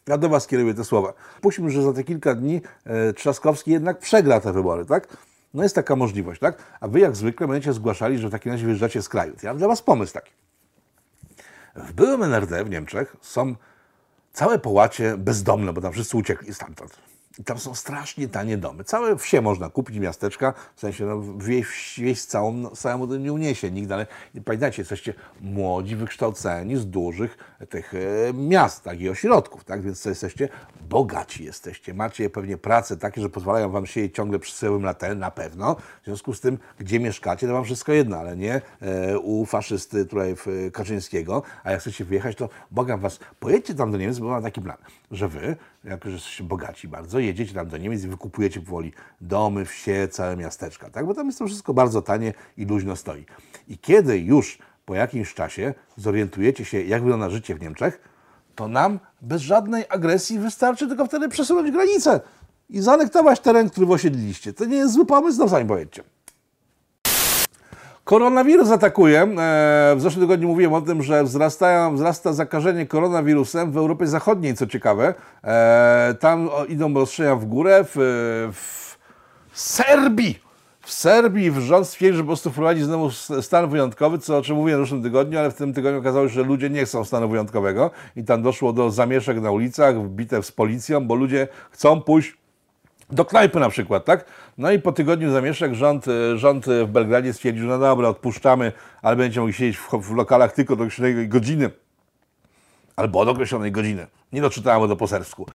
Ja 0.07 0.17
do 0.17 0.29
was 0.29 0.47
kieruję 0.47 0.73
te 0.73 0.83
słowa. 0.83 1.13
Puśćmy, 1.41 1.71
że 1.71 1.83
za 1.83 1.93
te 1.93 2.03
kilka 2.03 2.35
dni 2.35 2.61
e, 2.85 3.13
Trzaskowski 3.13 3.71
jednak 3.71 3.99
przegra 3.99 4.39
te 4.39 4.53
wybory, 4.53 4.85
tak? 4.85 5.17
No 5.53 5.63
jest 5.63 5.75
taka 5.75 5.95
możliwość, 5.95 6.41
tak? 6.41 6.57
A 6.81 6.87
wy 6.87 6.99
jak 6.99 7.15
zwykle 7.15 7.47
będziecie 7.47 7.73
zgłaszali, 7.73 8.17
że 8.17 8.27
w 8.27 8.31
takim 8.31 8.51
razie 8.51 8.65
wyjeżdżacie 8.65 9.01
z 9.01 9.09
kraju. 9.09 9.33
Ja 9.43 9.49
mam 9.49 9.57
dla 9.57 9.67
was 9.67 9.81
pomysł 9.81 10.13
taki. 10.13 10.31
W 11.75 11.93
byłym 11.93 12.23
NRD 12.23 12.63
w 12.63 12.69
Niemczech 12.69 13.15
są 13.21 13.55
całe 14.33 14.59
połacie 14.59 15.17
bezdomne, 15.17 15.73
bo 15.73 15.81
tam 15.81 15.93
wszyscy 15.93 16.17
uciekli 16.17 16.53
stamtąd. 16.53 17.12
Tam 17.45 17.59
są 17.59 17.75
strasznie 17.75 18.27
tanie 18.27 18.57
domy. 18.57 18.83
Całe 18.83 19.17
wsie 19.17 19.41
można 19.41 19.69
kupić, 19.69 19.97
miasteczka, 19.97 20.53
w 20.75 20.79
sensie 20.79 21.05
no, 21.05 21.23
wieś, 21.37 21.99
wieś 21.99 22.25
całą, 22.25 22.53
no, 22.53 22.69
całemu 22.69 23.07
to 23.07 23.17
nie 23.17 23.33
uniesie 23.33 23.71
nikt, 23.71 23.91
pamiętajcie, 24.45 24.81
jesteście 24.81 25.13
młodzi, 25.41 25.95
wykształceni 25.95 26.77
z 26.77 26.87
dużych 26.87 27.37
tych 27.69 27.93
e, 27.93 28.33
miast 28.33 28.83
tak, 28.83 29.01
i 29.01 29.09
ośrodków, 29.09 29.63
tak? 29.63 29.81
więc 29.81 30.05
jesteście 30.05 30.49
bogaci 30.89 31.43
jesteście. 31.43 31.93
Macie 31.93 32.29
pewnie 32.29 32.57
prace 32.57 32.97
takie, 32.97 33.21
że 33.21 33.29
pozwalają 33.29 33.69
wam 33.69 33.85
siedzieć 33.85 34.15
ciągle 34.15 34.39
przy 34.39 34.53
syłym 34.53 34.83
latę, 34.83 35.15
na 35.15 35.31
pewno. 35.31 35.75
W 35.75 36.05
związku 36.05 36.33
z 36.33 36.41
tym, 36.41 36.57
gdzie 36.79 36.99
mieszkacie, 36.99 37.47
to 37.47 37.53
wam 37.53 37.63
wszystko 37.63 37.91
jedno, 37.91 38.17
ale 38.17 38.37
nie 38.37 38.61
e, 38.81 39.19
u 39.19 39.45
faszysty 39.45 40.05
tutaj 40.05 40.35
w, 40.35 40.71
Kaczyńskiego. 40.73 41.43
A 41.63 41.71
jak 41.71 41.81
chcecie 41.81 42.05
wyjechać, 42.05 42.37
to 42.37 42.49
błagam 42.71 42.99
was, 42.99 43.19
pojedźcie 43.39 43.75
tam 43.75 43.91
do 43.91 43.97
Niemiec, 43.97 44.19
bo 44.19 44.27
mam 44.27 44.43
taki 44.43 44.61
plan, 44.61 44.77
że 45.11 45.27
wy, 45.27 45.55
jako 45.83 46.09
że 46.09 46.15
jesteście 46.15 46.43
bogaci 46.43 46.87
bardzo, 46.87 47.19
jedziecie 47.19 47.53
tam 47.53 47.67
do 47.67 47.77
Niemiec 47.77 48.03
i 48.03 48.07
wykupujecie 48.07 48.61
powoli 48.61 48.91
domy, 49.21 49.65
wsie, 49.65 50.07
całe 50.11 50.37
miasteczka, 50.37 50.89
tak? 50.89 51.05
Bo 51.05 51.13
tam 51.13 51.27
jest 51.27 51.39
to 51.39 51.47
wszystko 51.47 51.73
bardzo 51.73 52.01
tanie 52.01 52.33
i 52.57 52.65
luźno 52.65 52.95
stoi. 52.95 53.25
I 53.67 53.77
kiedy 53.77 54.19
już 54.19 54.57
po 54.85 54.95
jakimś 54.95 55.33
czasie 55.33 55.73
zorientujecie 55.97 56.65
się, 56.65 56.81
jak 56.81 57.01
wygląda 57.01 57.29
życie 57.29 57.55
w 57.55 57.61
Niemczech, 57.61 58.01
to 58.55 58.67
nam 58.67 58.99
bez 59.21 59.41
żadnej 59.41 59.83
agresji 59.89 60.39
wystarczy 60.39 60.87
tylko 60.87 61.05
wtedy 61.05 61.29
przesunąć 61.29 61.71
granicę 61.71 62.21
i 62.69 62.81
zanektować 62.81 63.39
teren, 63.39 63.69
który 63.69 63.87
osiedliliście. 63.87 64.53
To 64.53 64.65
nie 64.65 64.77
jest 64.77 64.93
zły 64.93 65.05
pomysł, 65.05 65.39
no 65.39 65.49
sami 65.49 65.65
powiedzcie. 65.65 66.03
Koronawirus 68.03 68.71
atakuje. 68.71 69.21
E, 69.21 69.95
W 69.95 70.01
zeszłym 70.01 70.25
tygodniu 70.25 70.47
mówiłem 70.47 70.73
o 70.73 70.81
tym, 70.81 71.03
że 71.03 71.23
wzrastają, 71.23 71.95
wzrasta 71.95 72.33
zakażenie 72.33 72.85
koronawirusem 72.85 73.71
w 73.71 73.77
Europie 73.77 74.07
Zachodniej, 74.07 74.53
co 74.55 74.67
ciekawe. 74.67 75.13
E, 75.43 76.15
Tam 76.19 76.49
idą 76.69 76.93
roszczenia 76.93 77.35
w 77.35 77.45
górę. 77.45 77.85
W, 77.95 77.95
w 78.53 79.59
Serbii 79.59 80.43
w 80.85 80.91
Serbii 80.91 81.51
rząd 81.61 81.87
stwierdził, 81.87 82.17
że 82.17 82.23
po 82.23 82.27
prostu 82.27 82.51
wprowadzi 82.51 82.83
znowu 82.83 83.11
stan 83.41 83.69
wyjątkowy, 83.69 84.19
co 84.19 84.37
o 84.37 84.41
czym 84.41 84.55
mówiłem 84.55 84.81
w 84.81 84.83
zeszłym 84.85 85.03
tygodniu, 85.03 85.39
ale 85.39 85.51
w 85.51 85.53
tym 85.53 85.73
tygodniu 85.73 85.99
okazało 85.99 86.27
się, 86.27 86.33
że 86.33 86.43
ludzie 86.43 86.69
nie 86.69 86.85
chcą 86.85 87.03
stanu 87.05 87.29
wyjątkowego 87.29 87.91
i 88.15 88.23
tam 88.23 88.41
doszło 88.41 88.73
do 88.73 88.91
zamieszek 88.91 89.41
na 89.41 89.51
ulicach, 89.51 89.95
bitew 90.07 90.45
z 90.45 90.51
policją, 90.51 91.07
bo 91.07 91.15
ludzie 91.15 91.47
chcą 91.71 92.01
pójść 92.01 92.37
do 93.13 93.25
knajpy 93.25 93.59
na 93.59 93.69
przykład, 93.69 94.05
tak? 94.05 94.25
No 94.57 94.71
i 94.71 94.79
po 94.79 94.91
tygodniu 94.91 95.31
zamieszek 95.31 95.73
rząd, 95.73 96.05
e, 96.07 96.37
rząd 96.37 96.65
w 96.65 96.87
Belgradzie 96.87 97.33
stwierdził, 97.33 97.67
no 97.67 97.79
dobra, 97.79 98.09
odpuszczamy, 98.09 98.71
ale 99.01 99.15
będziecie 99.15 99.39
mogli 99.39 99.53
siedzieć 99.53 99.77
w, 99.77 99.89
w 99.89 100.15
lokalach 100.15 100.53
tylko 100.53 100.75
do 100.75 100.83
określonej 100.83 101.27
godziny. 101.27 101.69
Albo 102.95 103.19
od 103.19 103.27
określonej 103.27 103.71
godziny. 103.71 104.07
Nie 104.33 104.41
doczytałem 104.41 104.89
do 104.89 104.95
posersku. 104.95 105.45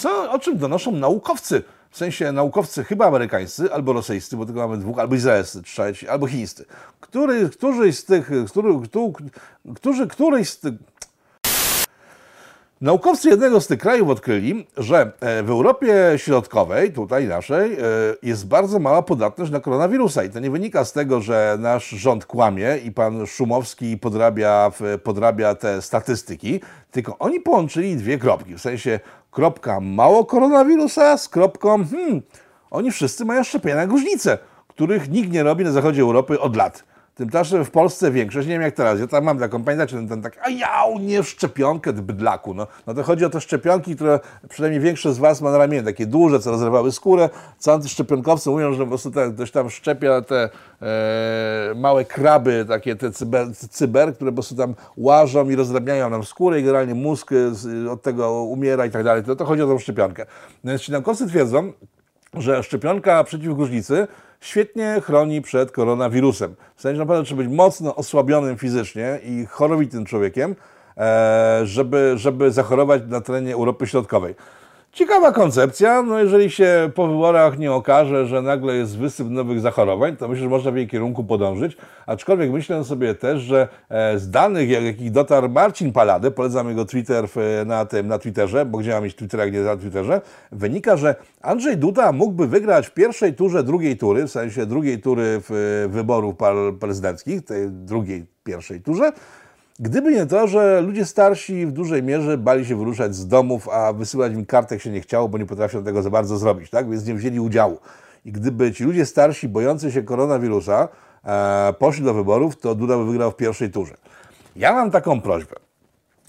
Co, 0.00 0.32
o 0.32 0.38
czym 0.38 0.58
donoszą 0.58 0.92
naukowcy? 0.92 1.62
W 1.90 1.96
sensie 1.96 2.32
naukowcy 2.32 2.84
chyba 2.84 3.06
amerykańscy, 3.06 3.72
albo 3.72 3.92
rosyjscy, 3.92 4.36
bo 4.36 4.46
tylko 4.46 4.60
mamy 4.60 4.78
dwóch, 4.78 4.98
albo 4.98 5.14
izraelscy, 5.14 5.62
trzeci, 5.62 6.08
albo 6.08 6.26
chińscy. 6.26 6.64
Który, 7.00 7.48
któryś 7.48 7.98
z 7.98 8.04
tych, 8.04 8.30
który, 8.48 8.80
któ, 8.84 9.12
którzy, 9.74 10.06
któryś 10.06 10.48
z 10.48 10.58
tych, 10.60 10.72
Naukowcy 12.84 13.28
jednego 13.28 13.60
z 13.60 13.66
tych 13.66 13.78
krajów 13.78 14.08
odkryli, 14.08 14.66
że 14.76 15.12
e, 15.20 15.42
w 15.42 15.50
Europie 15.50 15.94
Środkowej, 16.16 16.92
tutaj 16.92 17.28
naszej, 17.28 17.72
e, 17.72 17.78
jest 18.22 18.48
bardzo 18.48 18.78
mała 18.78 19.02
podatność 19.02 19.52
na 19.52 19.60
koronawirusa. 19.60 20.24
I 20.24 20.30
to 20.30 20.40
nie 20.40 20.50
wynika 20.50 20.84
z 20.84 20.92
tego, 20.92 21.20
że 21.20 21.56
nasz 21.60 21.88
rząd 21.88 22.26
kłamie 22.26 22.76
i 22.84 22.92
pan 22.92 23.26
Szumowski 23.26 23.98
podrabia, 23.98 24.72
podrabia 25.02 25.54
te 25.54 25.82
statystyki, 25.82 26.60
tylko 26.90 27.18
oni 27.18 27.40
połączyli 27.40 27.96
dwie 27.96 28.18
kropki. 28.18 28.54
W 28.54 28.60
sensie 28.60 29.00
kropka 29.30 29.80
mało 29.80 30.24
koronawirusa 30.24 31.18
z 31.18 31.28
kropką 31.28 31.84
hmm, 31.84 32.22
oni 32.70 32.90
wszyscy 32.90 33.24
mają 33.24 33.44
szczepienia 33.44 33.76
na 33.76 33.86
gruźlicę, 33.86 34.38
których 34.68 35.10
nikt 35.10 35.32
nie 35.32 35.42
robi 35.42 35.64
na 35.64 35.72
zachodzie 35.72 36.02
Europy 36.02 36.40
od 36.40 36.56
lat. 36.56 36.84
Tymczasem 37.14 37.64
w 37.64 37.70
Polsce 37.70 38.10
większość, 38.10 38.48
nie 38.48 38.54
wiem 38.54 38.62
jak 38.62 38.74
teraz, 38.74 39.00
ja 39.00 39.06
tam 39.06 39.24
mam 39.24 39.38
taką, 39.38 39.64
pamiętacie 39.64 39.96
ten, 39.96 40.08
ten 40.08 40.22
tak, 40.22 40.38
a 40.42 40.50
jał, 40.50 40.98
nie 40.98 41.22
w 41.22 41.28
szczepionkę, 41.28 41.92
bydlaku, 41.92 42.54
no. 42.54 42.66
No 42.86 42.94
to 42.94 43.02
chodzi 43.02 43.24
o 43.24 43.30
te 43.30 43.40
szczepionki, 43.40 43.94
które 43.96 44.20
przynajmniej 44.48 44.80
większość 44.80 45.16
z 45.16 45.18
was 45.18 45.40
ma 45.40 45.50
na 45.50 45.58
ramieniu, 45.58 45.84
takie 45.84 46.06
duże, 46.06 46.40
co 46.40 46.50
rozrywały 46.50 46.92
skórę, 46.92 47.28
co 47.58 47.72
antyszczepionkowcy 47.72 48.50
mówią, 48.50 48.72
że 48.72 48.82
po 48.82 48.86
prostu 48.88 49.10
tak, 49.10 49.34
ktoś 49.34 49.50
tam 49.50 49.70
szczepia 49.70 50.22
te 50.22 50.48
e, 50.82 51.74
małe 51.76 52.04
kraby, 52.04 52.64
takie 52.68 52.96
te 52.96 53.10
cyber, 53.10 53.46
cyber, 53.56 54.14
które 54.14 54.30
po 54.30 54.34
prostu 54.34 54.54
tam 54.56 54.74
łażą 54.96 55.50
i 55.50 55.56
rozdrabniają 55.56 56.10
nam 56.10 56.24
skórę 56.24 56.60
i 56.60 56.62
generalnie 56.62 56.94
mózg 56.94 57.30
z- 57.52 57.88
od 57.88 58.02
tego 58.02 58.42
umiera 58.42 58.86
i 58.86 58.90
tak 58.90 59.04
dalej. 59.04 59.22
To, 59.24 59.36
to 59.36 59.44
chodzi 59.44 59.62
o 59.62 59.66
tą 59.66 59.78
szczepionkę. 59.78 60.26
No 60.64 60.70
Więc 60.70 60.82
ci 60.82 60.92
naukowcy 60.92 61.26
twierdzą, 61.28 61.72
że 62.36 62.62
szczepionka 62.62 63.24
przeciw 63.24 63.54
gruźlicy 63.56 64.08
świetnie 64.40 65.00
chroni 65.04 65.42
przed 65.42 65.70
koronawirusem. 65.70 66.54
W 66.76 66.82
sensie 66.82 66.98
naprawdę 66.98 67.24
trzeba 67.24 67.42
być 67.42 67.52
mocno 67.52 67.96
osłabionym 67.96 68.58
fizycznie 68.58 69.20
i 69.24 69.46
chorowitym 69.46 70.04
człowiekiem, 70.04 70.56
e, 70.96 71.60
żeby, 71.64 72.12
żeby 72.16 72.52
zachorować 72.52 73.02
na 73.08 73.20
terenie 73.20 73.54
Europy 73.54 73.86
Środkowej. 73.86 74.34
Ciekawa 74.94 75.32
koncepcja, 75.32 76.02
no 76.02 76.18
jeżeli 76.18 76.50
się 76.50 76.90
po 76.94 77.06
wyborach 77.06 77.58
nie 77.58 77.72
okaże, 77.72 78.26
że 78.26 78.42
nagle 78.42 78.74
jest 78.76 78.98
wysyp 78.98 79.30
nowych 79.30 79.60
zachorowań, 79.60 80.16
to 80.16 80.28
myślę, 80.28 80.42
że 80.42 80.48
można 80.48 80.70
w 80.70 80.76
jej 80.76 80.88
kierunku 80.88 81.24
podążyć, 81.24 81.76
aczkolwiek 82.06 82.50
myślę 82.50 82.84
sobie 82.84 83.14
też, 83.14 83.42
że 83.42 83.68
e, 83.88 84.18
z 84.18 84.30
danych, 84.30 84.70
jak- 84.70 84.84
jakich 84.84 85.10
dotarł 85.10 85.48
Marcin 85.48 85.92
Palady, 85.92 86.30
polecam 86.30 86.68
jego 86.68 86.84
Twitter 86.84 87.24
w, 87.28 87.62
na 87.66 87.84
tym, 87.86 88.08
na 88.08 88.18
Twitterze, 88.18 88.64
bo 88.66 88.78
gdzie 88.78 88.90
mam 88.90 89.04
mieć 89.04 89.14
Twittera, 89.14 89.46
nie 89.46 89.60
na 89.60 89.76
Twitterze, 89.76 90.20
wynika, 90.52 90.96
że 90.96 91.14
Andrzej 91.42 91.76
Duda 91.76 92.12
mógłby 92.12 92.46
wygrać 92.46 92.86
w 92.86 92.94
pierwszej 92.94 93.34
turze 93.34 93.62
drugiej 93.62 93.96
tury, 93.96 94.26
w 94.26 94.30
sensie 94.30 94.66
drugiej 94.66 95.00
tury 95.00 95.40
w, 95.48 95.86
wyborów 95.90 96.36
par- 96.36 96.74
prezydenckich, 96.80 97.44
tej 97.44 97.70
drugiej, 97.70 98.26
pierwszej 98.44 98.80
turze, 98.80 99.12
Gdyby 99.78 100.12
nie 100.12 100.26
to, 100.26 100.48
że 100.48 100.80
ludzie 100.80 101.04
starsi 101.04 101.66
w 101.66 101.72
dużej 101.72 102.02
mierze 102.02 102.38
bali 102.38 102.66
się 102.66 102.78
wyruszać 102.78 103.14
z 103.14 103.26
domów, 103.26 103.68
a 103.68 103.92
wysyłać 103.92 104.32
im 104.32 104.46
kartek 104.46 104.82
się 104.82 104.90
nie 104.90 105.00
chciało, 105.00 105.28
bo 105.28 105.38
nie 105.38 105.46
potrafią 105.46 105.84
tego 105.84 106.02
za 106.02 106.10
bardzo 106.10 106.38
zrobić, 106.38 106.70
tak? 106.70 106.90
Więc 106.90 107.06
nie 107.06 107.14
wzięli 107.14 107.40
udziału. 107.40 107.78
I 108.24 108.32
gdyby 108.32 108.72
ci 108.72 108.84
ludzie 108.84 109.06
starsi, 109.06 109.48
bojący 109.48 109.92
się 109.92 110.02
koronawirusa, 110.02 110.88
e, 111.24 111.74
poszli 111.78 112.04
do 112.04 112.14
wyborów, 112.14 112.56
to 112.56 112.74
Duda 112.74 112.96
by 112.96 113.04
wygrał 113.04 113.30
w 113.30 113.36
pierwszej 113.36 113.70
turze. 113.70 113.94
Ja 114.56 114.72
mam 114.72 114.90
taką 114.90 115.20
prośbę 115.20 115.56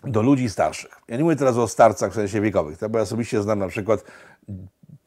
do 0.04 0.22
ludzi 0.22 0.50
starszych. 0.50 1.02
Ja 1.08 1.18
nie 1.18 1.24
mówię 1.24 1.36
teraz 1.36 1.58
o 1.58 1.68
starcach 1.68 2.12
w 2.12 2.16
sensie 2.16 2.42
wiekowych, 2.42 2.78
tak? 2.78 2.92
bo 2.92 2.98
ja 2.98 3.04
osobiście 3.04 3.42
znam 3.42 3.60
na 3.60 3.68
przykład 3.68 4.04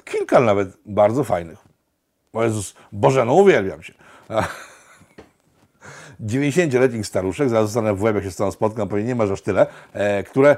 kilka 0.05 0.41
nawet 0.41 0.69
bardzo 0.87 1.25
fajnych. 1.25 1.59
O 2.33 2.45
Jezus, 2.45 2.75
Boże, 2.93 3.25
no 3.25 3.35
uwielbiam 3.35 3.83
się. 3.83 3.95
90-letnich 6.21 7.07
staruszek, 7.07 7.49
zaraz 7.49 7.67
zostanę 7.67 7.95
w 7.95 8.03
łeb, 8.03 8.15
jak 8.15 8.25
się 8.25 8.31
z 8.31 8.37
tą 8.37 8.51
spotkam, 8.51 8.89
pewnie 8.89 9.05
nie 9.05 9.15
masz 9.15 9.31
aż 9.31 9.43
tyle, 9.43 9.67
e, 9.93 10.23
które 10.23 10.57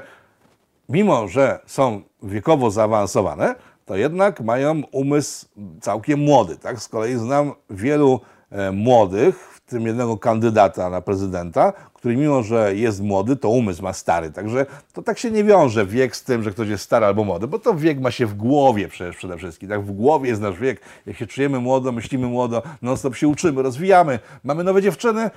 mimo, 0.89 1.27
że 1.27 1.59
są 1.65 2.01
wiekowo 2.23 2.71
zaawansowane, 2.71 3.55
to 3.85 3.95
jednak 3.95 4.41
mają 4.41 4.81
umysł 4.91 5.45
całkiem 5.81 6.19
młody. 6.19 6.57
Tak? 6.57 6.79
Z 6.79 6.87
kolei 6.87 7.15
znam 7.15 7.51
wielu 7.69 8.21
e, 8.51 8.71
młodych, 8.71 9.50
tym 9.71 9.87
jednego 9.87 10.17
kandydata 10.17 10.89
na 10.89 11.01
prezydenta, 11.01 11.73
który 11.93 12.17
mimo, 12.17 12.43
że 12.43 12.75
jest 12.75 13.01
młody, 13.01 13.35
to 13.35 13.49
umysł 13.49 13.83
ma 13.83 13.93
stary. 13.93 14.31
Także 14.31 14.65
to 14.93 15.01
tak 15.01 15.19
się 15.19 15.31
nie 15.31 15.43
wiąże 15.43 15.85
wiek 15.85 16.15
z 16.15 16.23
tym, 16.23 16.43
że 16.43 16.51
ktoś 16.51 16.69
jest 16.69 16.83
stary 16.83 17.05
albo 17.05 17.23
młody, 17.23 17.47
bo 17.47 17.59
to 17.59 17.73
wiek 17.75 17.99
ma 17.99 18.11
się 18.11 18.25
w 18.25 18.33
głowie 18.33 18.87
przecież 18.87 19.17
przede 19.17 19.37
wszystkim. 19.37 19.69
Tak? 19.69 19.81
W 19.81 19.91
głowie 19.91 20.29
jest 20.29 20.41
nasz 20.41 20.59
wiek. 20.59 20.81
Jak 21.05 21.17
się 21.17 21.27
czujemy 21.27 21.59
młodo, 21.59 21.91
myślimy 21.91 22.27
młodo, 22.27 22.63
non-stop 22.81 23.15
się 23.15 23.27
uczymy, 23.27 23.61
rozwijamy, 23.61 24.19
mamy 24.43 24.63
nowe 24.63 24.81
dziewczyny, 24.81 25.29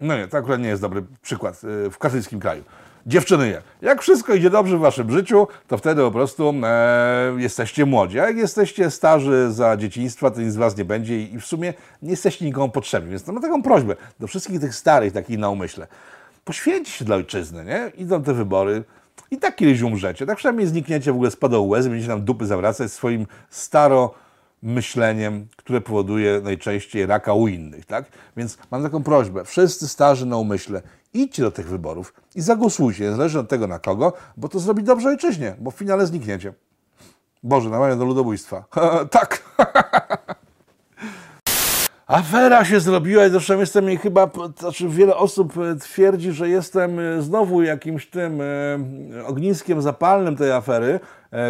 no 0.00 0.16
nie, 0.16 0.28
to 0.28 0.36
akurat 0.36 0.60
nie 0.60 0.68
jest 0.68 0.82
dobry 0.82 1.04
przykład 1.22 1.64
y, 1.64 1.90
w 1.90 1.98
katolickim 1.98 2.40
kraju. 2.40 2.62
Dziewczyny 3.06 3.48
je. 3.48 3.62
Jak 3.82 4.02
wszystko 4.02 4.34
idzie 4.34 4.50
dobrze 4.50 4.76
w 4.76 4.80
waszym 4.80 5.10
życiu, 5.10 5.48
to 5.68 5.78
wtedy 5.78 6.02
po 6.02 6.10
prostu 6.10 6.54
e, 6.64 7.34
jesteście 7.36 7.86
młodzi. 7.86 8.20
A 8.20 8.26
jak 8.26 8.36
jesteście 8.36 8.90
starzy 8.90 9.52
za 9.52 9.76
dzieciństwa, 9.76 10.30
to 10.30 10.40
nic 10.40 10.52
z 10.52 10.56
was 10.56 10.76
nie 10.76 10.84
będzie 10.84 11.22
i, 11.22 11.38
w 11.40 11.44
sumie 11.44 11.74
nie 12.02 12.10
jesteście 12.10 12.44
nikomu 12.44 12.68
potrzebni. 12.68 13.10
Więc 13.10 13.26
mam 13.26 13.42
taką 13.42 13.62
prośbę 13.62 13.96
do 14.20 14.26
wszystkich 14.26 14.60
tych 14.60 14.74
starych, 14.74 15.12
takich 15.12 15.38
na 15.38 15.50
umyśle. 15.50 15.86
Poświęćcie 16.44 16.92
się 16.92 17.04
dla 17.04 17.16
ojczyzny, 17.16 17.64
nie? 17.64 17.92
Idą 17.96 18.22
te 18.22 18.34
wybory. 18.34 18.84
I 19.30 19.36
tak 19.36 19.56
kiedyś 19.56 19.82
umrzecie. 19.82 20.26
Tak 20.26 20.36
przynajmniej 20.36 20.66
znikniecie 20.66 21.12
w 21.12 21.14
ogóle 21.14 21.30
z 21.30 21.36
padą 21.36 21.62
łez, 21.62 21.88
będziecie 21.88 22.08
nam 22.08 22.24
dupy 22.24 22.46
zawracać 22.46 22.92
swoim 22.92 23.26
staro 23.50 24.14
myśleniem, 24.64 25.46
które 25.56 25.80
powoduje 25.80 26.40
najczęściej 26.44 27.06
raka 27.06 27.34
u 27.34 27.48
innych, 27.48 27.86
tak? 27.86 28.04
Więc 28.36 28.58
mam 28.70 28.82
taką 28.82 29.02
prośbę, 29.02 29.44
wszyscy 29.44 29.88
starzy 29.88 30.26
na 30.26 30.36
umyśle, 30.36 30.82
idźcie 31.14 31.42
do 31.42 31.50
tych 31.50 31.68
wyborów 31.68 32.14
i 32.34 32.40
zagłosujcie, 32.40 33.04
niezależnie 33.04 33.40
od 33.40 33.48
tego 33.48 33.66
na 33.66 33.78
kogo, 33.78 34.12
bo 34.36 34.48
to 34.48 34.58
zrobi 34.60 34.82
dobrze 34.82 35.08
ojczyźnie, 35.08 35.56
bo 35.58 35.70
w 35.70 35.74
finale 35.74 36.06
znikniecie. 36.06 36.52
Boże, 37.42 37.70
namawiam 37.70 37.98
do 37.98 38.04
ludobójstwa. 38.04 38.64
tak. 39.10 39.42
Afera 42.06 42.64
się 42.64 42.80
zrobiła 42.80 43.26
i 43.26 43.30
zresztą 43.30 43.60
jestem 43.60 43.88
jej 43.88 43.96
chyba, 43.96 44.30
znaczy 44.58 44.88
wiele 44.88 45.16
osób 45.16 45.58
e, 45.58 45.76
twierdzi, 45.76 46.32
że 46.32 46.48
jestem 46.48 46.98
e, 46.98 47.22
znowu 47.22 47.62
jakimś 47.62 48.06
tym 48.06 48.40
e, 48.40 48.44
ogniskiem 49.26 49.82
zapalnym 49.82 50.36
tej 50.36 50.52
afery, 50.52 51.00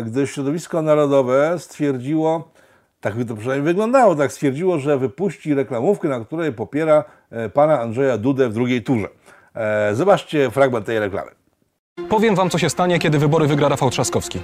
gdyż 0.04 0.34
środowisko 0.34 0.82
narodowe 0.82 1.58
stwierdziło, 1.58 2.52
tak 3.04 3.14
by 3.14 3.24
to 3.24 3.36
przynajmniej 3.36 3.64
wyglądało, 3.64 4.14
tak 4.14 4.32
stwierdziło, 4.32 4.78
że 4.78 4.98
wypuści 4.98 5.54
reklamówkę, 5.54 6.08
na 6.08 6.20
której 6.20 6.52
popiera 6.52 7.04
e, 7.30 7.48
pana 7.48 7.80
Andrzeja 7.80 8.18
Dudę 8.18 8.48
w 8.48 8.52
drugiej 8.52 8.82
turze. 8.82 9.08
E, 9.54 9.94
Zobaczcie 9.94 10.50
fragment 10.50 10.86
tej 10.86 10.98
reklamy. 10.98 11.30
Powiem 12.08 12.34
wam, 12.34 12.50
co 12.50 12.58
się 12.58 12.70
stanie, 12.70 12.98
kiedy 12.98 13.18
wybory 13.18 13.46
wygra 13.46 13.68
Rafał 13.68 13.90
Trzaskowski. 13.90 14.38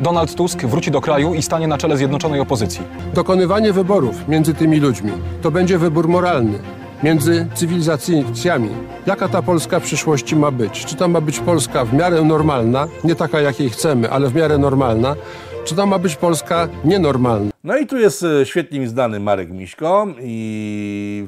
Donald 0.00 0.34
Tusk 0.34 0.64
wróci 0.64 0.90
do 0.90 1.00
kraju 1.00 1.34
i 1.34 1.42
stanie 1.42 1.68
na 1.68 1.78
czele 1.78 1.96
zjednoczonej 1.96 2.40
opozycji. 2.40 2.82
Dokonywanie 3.14 3.72
wyborów 3.72 4.28
między 4.28 4.54
tymi 4.54 4.80
ludźmi 4.80 5.12
to 5.42 5.50
będzie 5.50 5.78
wybór 5.78 6.08
moralny 6.08 6.58
między 7.02 7.46
cywilizacjami. 7.54 8.70
Jaka 9.06 9.28
ta 9.28 9.42
Polska 9.42 9.80
w 9.80 9.82
przyszłości 9.82 10.36
ma 10.36 10.50
być? 10.50 10.84
Czy 10.84 10.96
to 10.96 11.08
ma 11.08 11.20
być 11.20 11.40
Polska 11.40 11.84
w 11.84 11.94
miarę 11.94 12.22
normalna, 12.22 12.88
nie 13.04 13.14
taka 13.14 13.40
jakiej 13.40 13.70
chcemy, 13.70 14.10
ale 14.10 14.28
w 14.28 14.34
miarę 14.34 14.58
normalna? 14.58 15.16
Czy 15.64 15.74
to 15.74 15.86
ma 15.86 15.98
być 15.98 16.16
Polska 16.16 16.68
nienormalna? 16.84 17.50
No 17.64 17.76
i 17.76 17.86
tu 17.86 17.98
jest 17.98 18.22
e, 18.22 18.46
świetnie 18.46 18.80
mi 18.80 18.86
znany 18.86 19.20
Marek 19.20 19.50
Miśko 19.50 20.06
i 20.20 21.26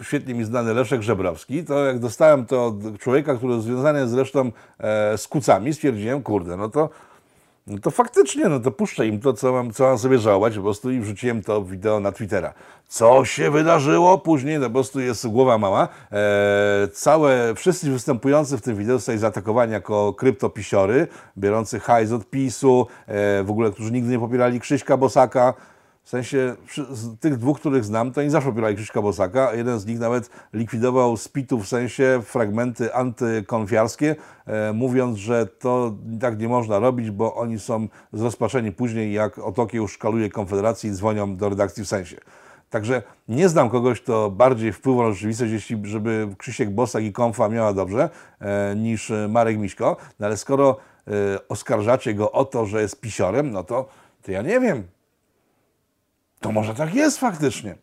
e, 0.00 0.04
świetnie 0.04 0.34
mi 0.34 0.44
znany 0.44 0.74
Leszek 0.74 1.02
Żebrowski. 1.02 1.64
To 1.64 1.84
jak 1.84 1.98
dostałem 1.98 2.46
to 2.46 2.66
od 2.66 2.98
człowieka, 2.98 3.34
który 3.34 3.52
jest 3.52 3.64
związany 3.64 4.08
zresztą 4.08 4.52
e, 4.78 5.18
z 5.18 5.28
kucami, 5.28 5.74
stwierdziłem, 5.74 6.22
kurde, 6.22 6.56
no 6.56 6.68
to, 6.68 6.90
no 7.66 7.78
to 7.78 7.90
faktycznie, 7.90 8.48
no 8.48 8.60
to 8.60 8.70
puszczę 8.70 9.06
im 9.06 9.20
to, 9.20 9.32
co 9.32 9.52
mam, 9.52 9.72
co 9.72 9.84
mam 9.84 9.98
sobie 9.98 10.18
żałować, 10.18 10.56
po 10.56 10.62
prostu 10.62 10.90
i 10.90 11.00
wrzuciłem 11.00 11.42
to 11.42 11.62
wideo 11.62 12.00
na 12.00 12.12
Twittera. 12.12 12.54
Co 12.88 13.24
się 13.24 13.50
wydarzyło 13.50 14.18
później, 14.18 14.58
no 14.58 14.66
po 14.66 14.72
prostu 14.72 15.00
jest 15.00 15.28
głowa 15.28 15.58
mała. 15.58 15.88
E, 16.12 16.88
całe, 16.92 17.54
wszyscy 17.54 17.90
występujący 17.90 18.58
w 18.58 18.62
tym 18.62 18.76
wideo 18.76 18.96
zostali 18.96 19.18
zaatakowani 19.18 19.72
jako 19.72 20.14
kryptopisiory, 20.14 21.08
biorący 21.38 21.80
hajs 21.80 22.12
od 22.12 22.30
PiSu, 22.30 22.86
e, 23.06 23.42
w 23.42 23.50
ogóle, 23.50 23.70
którzy 23.70 23.92
nigdy 23.92 24.10
nie 24.10 24.18
popierali 24.18 24.60
Krzyśka 24.60 24.96
Bosaka. 24.96 25.54
W 26.06 26.08
sensie 26.08 26.56
z 26.90 27.18
tych 27.20 27.36
dwóch, 27.36 27.60
których 27.60 27.84
znam, 27.84 28.12
to 28.12 28.20
oni 28.20 28.30
zawsze 28.30 28.48
popierali 28.48 28.76
Krzyśka 28.76 29.02
Bosaka, 29.02 29.54
jeden 29.54 29.78
z 29.78 29.86
nich 29.86 29.98
nawet 29.98 30.30
likwidował 30.52 31.16
z 31.16 31.28
PIT-u 31.28 31.60
w 31.60 31.68
sensie 31.68 32.20
fragmenty 32.24 32.94
antykonfiarskie, 32.94 34.16
e, 34.46 34.72
mówiąc, 34.72 35.18
że 35.18 35.46
to 35.46 35.94
tak 36.20 36.38
nie 36.38 36.48
można 36.48 36.78
robić, 36.78 37.10
bo 37.10 37.34
oni 37.34 37.58
są 37.58 37.88
zrozpaczeni 38.12 38.72
później, 38.72 39.12
jak 39.12 39.38
Otokieł 39.38 39.88
szkaluje 39.88 40.30
Konfederacji 40.30 40.90
i 40.90 40.92
dzwonią 40.92 41.36
do 41.36 41.48
redakcji 41.48 41.84
w 41.84 41.88
sensie. 41.88 42.16
Także 42.70 43.02
nie 43.28 43.48
znam 43.48 43.70
kogoś, 43.70 44.00
kto 44.00 44.30
bardziej 44.30 44.72
wpływa 44.72 45.02
na 45.02 45.12
rzeczywistość, 45.12 45.52
jeśli, 45.52 45.80
żeby 45.82 46.28
Krzysiek 46.38 46.70
Bosak 46.70 47.04
i 47.04 47.12
Konfa 47.12 47.48
miała 47.48 47.72
dobrze, 47.72 48.10
e, 48.40 48.76
niż 48.76 49.12
Marek 49.28 49.58
Miśko. 49.58 49.96
No 50.20 50.26
ale 50.26 50.36
skoro 50.36 50.76
e, 51.06 51.12
oskarżacie 51.48 52.14
go 52.14 52.32
o 52.32 52.44
to, 52.44 52.66
że 52.66 52.82
jest 52.82 53.00
pisiorem, 53.00 53.50
no 53.50 53.64
to, 53.64 53.88
to 54.22 54.32
ja 54.32 54.42
nie 54.42 54.60
wiem. 54.60 54.95
To 56.46 56.52
może 56.52 56.74
tak 56.74 56.94
jest 56.94 57.18
faktycznie. 57.18 57.74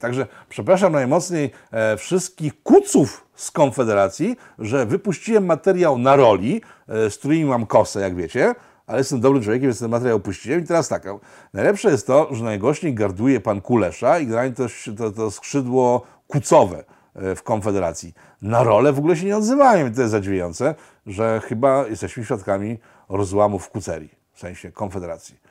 Także 0.00 0.26
przepraszam 0.48 0.92
najmocniej 0.92 1.50
e, 1.70 1.96
wszystkich 1.96 2.62
kuców 2.62 3.26
z 3.34 3.50
Konfederacji, 3.50 4.36
że 4.58 4.86
wypuściłem 4.86 5.46
materiał 5.46 5.98
na 5.98 6.16
roli, 6.16 6.62
e, 6.88 7.10
z 7.10 7.18
którymi 7.18 7.44
mam 7.44 7.66
kosę, 7.66 8.00
jak 8.00 8.16
wiecie, 8.16 8.54
ale 8.86 8.98
jestem 8.98 9.20
dobrym 9.20 9.42
człowiekiem, 9.42 9.68
więc 9.68 9.78
ten 9.78 9.90
materiał 9.90 10.20
puściłem. 10.20 10.60
I 10.60 10.64
teraz 10.64 10.88
tak, 10.88 11.06
najlepsze 11.54 11.90
jest 11.90 12.06
to, 12.06 12.34
że 12.34 12.44
najgłośniej 12.44 12.94
garduje 12.94 13.40
pan 13.40 13.60
Kulesza 13.60 14.18
i 14.18 14.26
generalnie 14.26 14.54
to, 14.54 14.66
to, 14.96 15.10
to 15.10 15.30
skrzydło 15.30 16.06
kucowe 16.26 16.84
e, 17.14 17.34
w 17.34 17.42
Konfederacji. 17.42 18.14
Na 18.42 18.62
rolę 18.62 18.92
w 18.92 18.98
ogóle 18.98 19.16
się 19.16 19.26
nie 19.26 19.36
odzywają 19.36 19.86
i 19.86 19.90
to 19.90 20.00
jest 20.00 20.12
zadziwiające, 20.12 20.74
że 21.06 21.40
chyba 21.44 21.86
jesteśmy 21.86 22.24
świadkami 22.24 22.78
rozłamu 23.08 23.58
w 23.58 23.70
kucerii, 23.70 24.10
w 24.32 24.40
sensie 24.40 24.72
Konfederacji. 24.72 25.47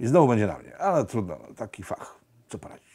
I 0.00 0.06
znowu 0.06 0.28
będzie 0.28 0.46
na 0.46 0.58
mnie, 0.58 0.78
ale 0.78 1.04
trudno, 1.04 1.36
no, 1.48 1.54
taki 1.54 1.82
fach, 1.82 2.14
co 2.48 2.58
poradzić. 2.58 2.86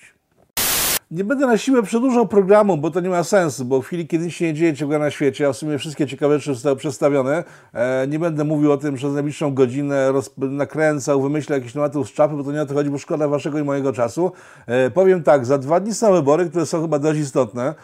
Nie 1.11 1.23
będę 1.23 1.47
na 1.47 1.57
siłę 1.57 1.83
przedłużał 1.83 2.27
programu, 2.27 2.77
bo 2.77 2.91
to 2.91 2.99
nie 2.99 3.09
ma 3.09 3.23
sensu, 3.23 3.65
bo 3.65 3.81
w 3.81 3.85
chwili, 3.85 4.07
kiedy 4.07 4.25
nic 4.25 4.33
się 4.33 4.45
nie 4.45 4.53
dzieje 4.53 4.73
ciągle 4.73 4.99
na 4.99 5.11
świecie, 5.11 5.47
a 5.47 5.53
w 5.53 5.57
sumie 5.57 5.77
wszystkie 5.77 6.07
ciekawe 6.07 6.39
rzeczy 6.39 6.53
zostały 6.53 6.75
przedstawione, 6.75 7.43
e, 7.73 8.07
nie 8.07 8.19
będę 8.19 8.43
mówił 8.43 8.71
o 8.71 8.77
tym 8.77 8.95
przez 8.95 9.13
najbliższą 9.13 9.53
godzinę, 9.53 10.11
roz, 10.11 10.33
nakręcał, 10.37 11.21
wymyślał 11.21 11.59
jakieś 11.59 11.73
tematy 11.73 12.03
z 12.05 12.13
czapy, 12.13 12.35
bo 12.35 12.43
to 12.43 12.51
nie 12.51 12.61
o 12.61 12.65
to 12.65 12.73
chodzi, 12.73 12.89
bo 12.89 12.97
szkoda 12.97 13.27
waszego 13.27 13.59
i 13.59 13.63
mojego 13.63 13.93
czasu. 13.93 14.31
E, 14.67 14.91
powiem 14.91 15.23
tak, 15.23 15.45
za 15.45 15.57
dwa 15.57 15.79
dni 15.79 15.93
są 15.93 16.13
wybory, 16.13 16.49
które 16.49 16.65
są 16.65 16.81
chyba 16.81 16.99
dość 16.99 17.19
istotne. 17.19 17.75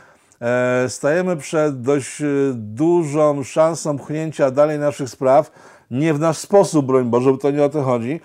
E, 0.41 0.86
stajemy 0.89 1.38
przed 1.38 1.82
dość 1.82 2.21
e, 2.21 2.25
dużą 2.53 3.43
szansą 3.43 3.97
pchnięcia 3.97 4.51
dalej 4.51 4.80
naszych 4.80 5.10
spraw. 5.10 5.51
Nie 5.91 6.13
w 6.13 6.19
nasz 6.19 6.38
sposób, 6.38 6.86
broń 6.86 7.06
Boże, 7.06 7.32
bo 7.32 7.38
to 7.38 7.51
nie 7.51 7.63
o 7.63 7.69
to 7.69 7.82
chodzi, 7.82 8.19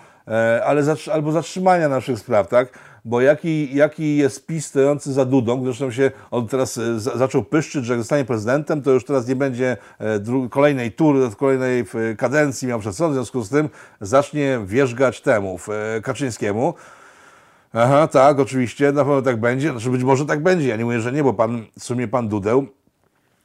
ale 0.64 0.82
zatr- 0.82 1.10
albo 1.10 1.32
zatrzymania 1.32 1.88
naszych 1.88 2.18
spraw, 2.18 2.48
tak? 2.48 2.78
Bo 3.04 3.20
jaki, 3.20 3.76
jaki 3.76 4.16
jest 4.16 4.46
PiS 4.46 4.66
stojący 4.66 5.12
za 5.12 5.24
Dudą, 5.24 5.64
zresztą 5.64 5.90
się 5.90 6.10
on 6.30 6.48
teraz 6.48 6.78
e, 6.78 7.00
za- 7.00 7.16
zaczął 7.16 7.44
pyszczyć, 7.44 7.84
że 7.84 7.92
jak 7.92 8.00
zostanie 8.00 8.24
prezydentem, 8.24 8.82
to 8.82 8.90
już 8.90 9.04
teraz 9.04 9.28
nie 9.28 9.36
będzie 9.36 9.76
e, 9.98 10.48
kolejnej 10.50 10.92
tury, 10.92 11.30
kolejnej 11.38 11.80
e, 11.80 12.16
kadencji 12.16 12.68
miał 12.68 12.80
przed 12.80 12.96
sobą, 12.96 13.10
w 13.10 13.14
związku 13.14 13.42
z 13.42 13.48
tym 13.48 13.68
zacznie 14.00 14.60
wierzgać 14.66 15.20
temu, 15.20 15.58
e, 15.96 16.00
Kaczyńskiemu. 16.00 16.74
Aha, 17.72 18.08
tak, 18.08 18.38
oczywiście, 18.40 18.92
na 18.92 19.04
pewno 19.04 19.22
tak 19.22 19.40
będzie. 19.40 19.70
Znaczy 19.70 19.90
być 19.90 20.02
może 20.04 20.26
tak 20.26 20.42
będzie. 20.42 20.68
Ja 20.68 20.76
nie 20.76 20.84
mówię, 20.84 21.00
że 21.00 21.12
nie, 21.12 21.24
bo 21.24 21.34
pan, 21.34 21.64
w 21.78 21.84
sumie 21.84 22.08
pan 22.08 22.28
Dudeł 22.28 22.66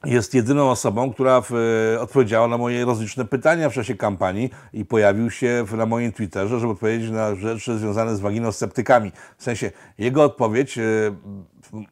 jest 0.05 0.33
jedyną 0.33 0.69
osobą, 0.71 1.13
która 1.13 1.41
w, 1.41 1.51
e, 1.95 2.01
odpowiedziała 2.01 2.47
na 2.47 2.57
moje 2.57 2.85
rozliczne 2.85 3.25
pytania 3.25 3.69
w 3.69 3.73
czasie 3.73 3.95
kampanii 3.95 4.49
i 4.73 4.85
pojawił 4.85 5.31
się 5.31 5.63
w, 5.67 5.73
na 5.73 5.85
moim 5.85 6.11
Twitterze, 6.11 6.59
żeby 6.59 6.71
odpowiedzieć 6.71 7.11
na 7.11 7.35
rzeczy 7.35 7.77
związane 7.77 8.15
z 8.15 8.19
waginosceptykami. 8.19 9.11
W 9.37 9.43
sensie, 9.43 9.71
jego 9.97 10.23
odpowiedź 10.23 10.77
e, 10.77 10.81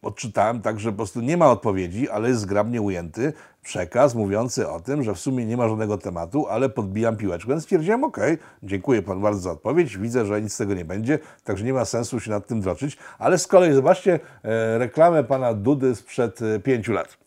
odczytałem 0.02 0.62
tak, 0.62 0.80
że 0.80 0.92
po 0.92 0.96
prostu 0.96 1.22
nie 1.22 1.38
ma 1.38 1.52
odpowiedzi, 1.52 2.10
ale 2.10 2.30
jest 2.30 2.42
zgrabnie 2.42 2.82
ujęty 2.82 3.34
przekaz 3.62 4.16
mówiący 4.16 4.70
o 4.70 4.80
tym, 4.80 5.04
że 5.04 5.14
w 5.14 5.20
sumie 5.20 5.46
nie 5.46 5.58
ma 5.58 5.70
żadnego 5.70 5.98
tematu, 5.98 6.48
ale 6.48 6.70
podbijam 6.70 7.18
piłeczkę. 7.18 7.50
Więc 7.50 7.64
stwierdziłem, 7.64 8.04
okej, 8.04 8.38
dziękuję 8.64 9.02
pan 9.02 9.22
bardzo 9.22 9.40
za 9.40 9.52
odpowiedź, 9.52 9.98
widzę, 9.98 10.26
że 10.26 10.42
nic 10.42 10.54
z 10.54 10.58
tego 10.58 10.74
nie 10.74 10.86
będzie, 10.86 11.20
także 11.44 11.66
nie 11.66 11.74
ma 11.74 11.86
sensu 11.86 12.20
się 12.20 12.32
nad 12.32 12.48
tym 12.48 12.62
droczyć. 12.62 12.98
Ale 13.20 13.38
z 13.38 13.48
kolei 13.48 13.74
zobaczcie 13.74 14.20
e, 14.44 14.78
reklamę 14.78 15.24
pana 15.24 15.54
Dudy 15.54 15.96
sprzed 15.96 16.42
e, 16.42 16.60
pięciu 16.60 16.94
lat. 16.94 17.25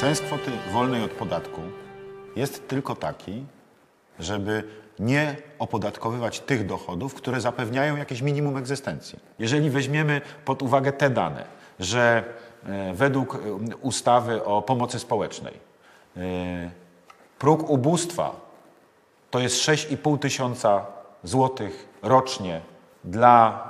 Sens 0.00 0.20
kwoty 0.20 0.50
wolnej 0.72 1.04
od 1.04 1.10
podatku 1.10 1.60
jest 2.36 2.68
tylko 2.68 2.94
taki, 2.94 3.44
żeby 4.18 4.64
nie 4.98 5.36
opodatkowywać 5.58 6.40
tych 6.40 6.66
dochodów, 6.66 7.14
które 7.14 7.40
zapewniają 7.40 7.96
jakieś 7.96 8.22
minimum 8.22 8.56
egzystencji. 8.56 9.18
Jeżeli 9.38 9.70
weźmiemy 9.70 10.20
pod 10.44 10.62
uwagę 10.62 10.92
te 10.92 11.10
dane, 11.10 11.44
że 11.80 12.24
e, 12.66 12.94
według 12.94 13.34
e, 13.34 13.38
ustawy 13.76 14.44
o 14.44 14.62
pomocy 14.62 14.98
społecznej 14.98 15.54
e, 16.16 16.20
próg 17.38 17.70
ubóstwa 17.70 18.46
to 19.30 19.40
jest 19.40 19.56
6,5 19.56 20.18
tysiąca 20.18 20.86
złotych 21.24 21.88
rocznie 22.02 22.60
dla 23.06 23.66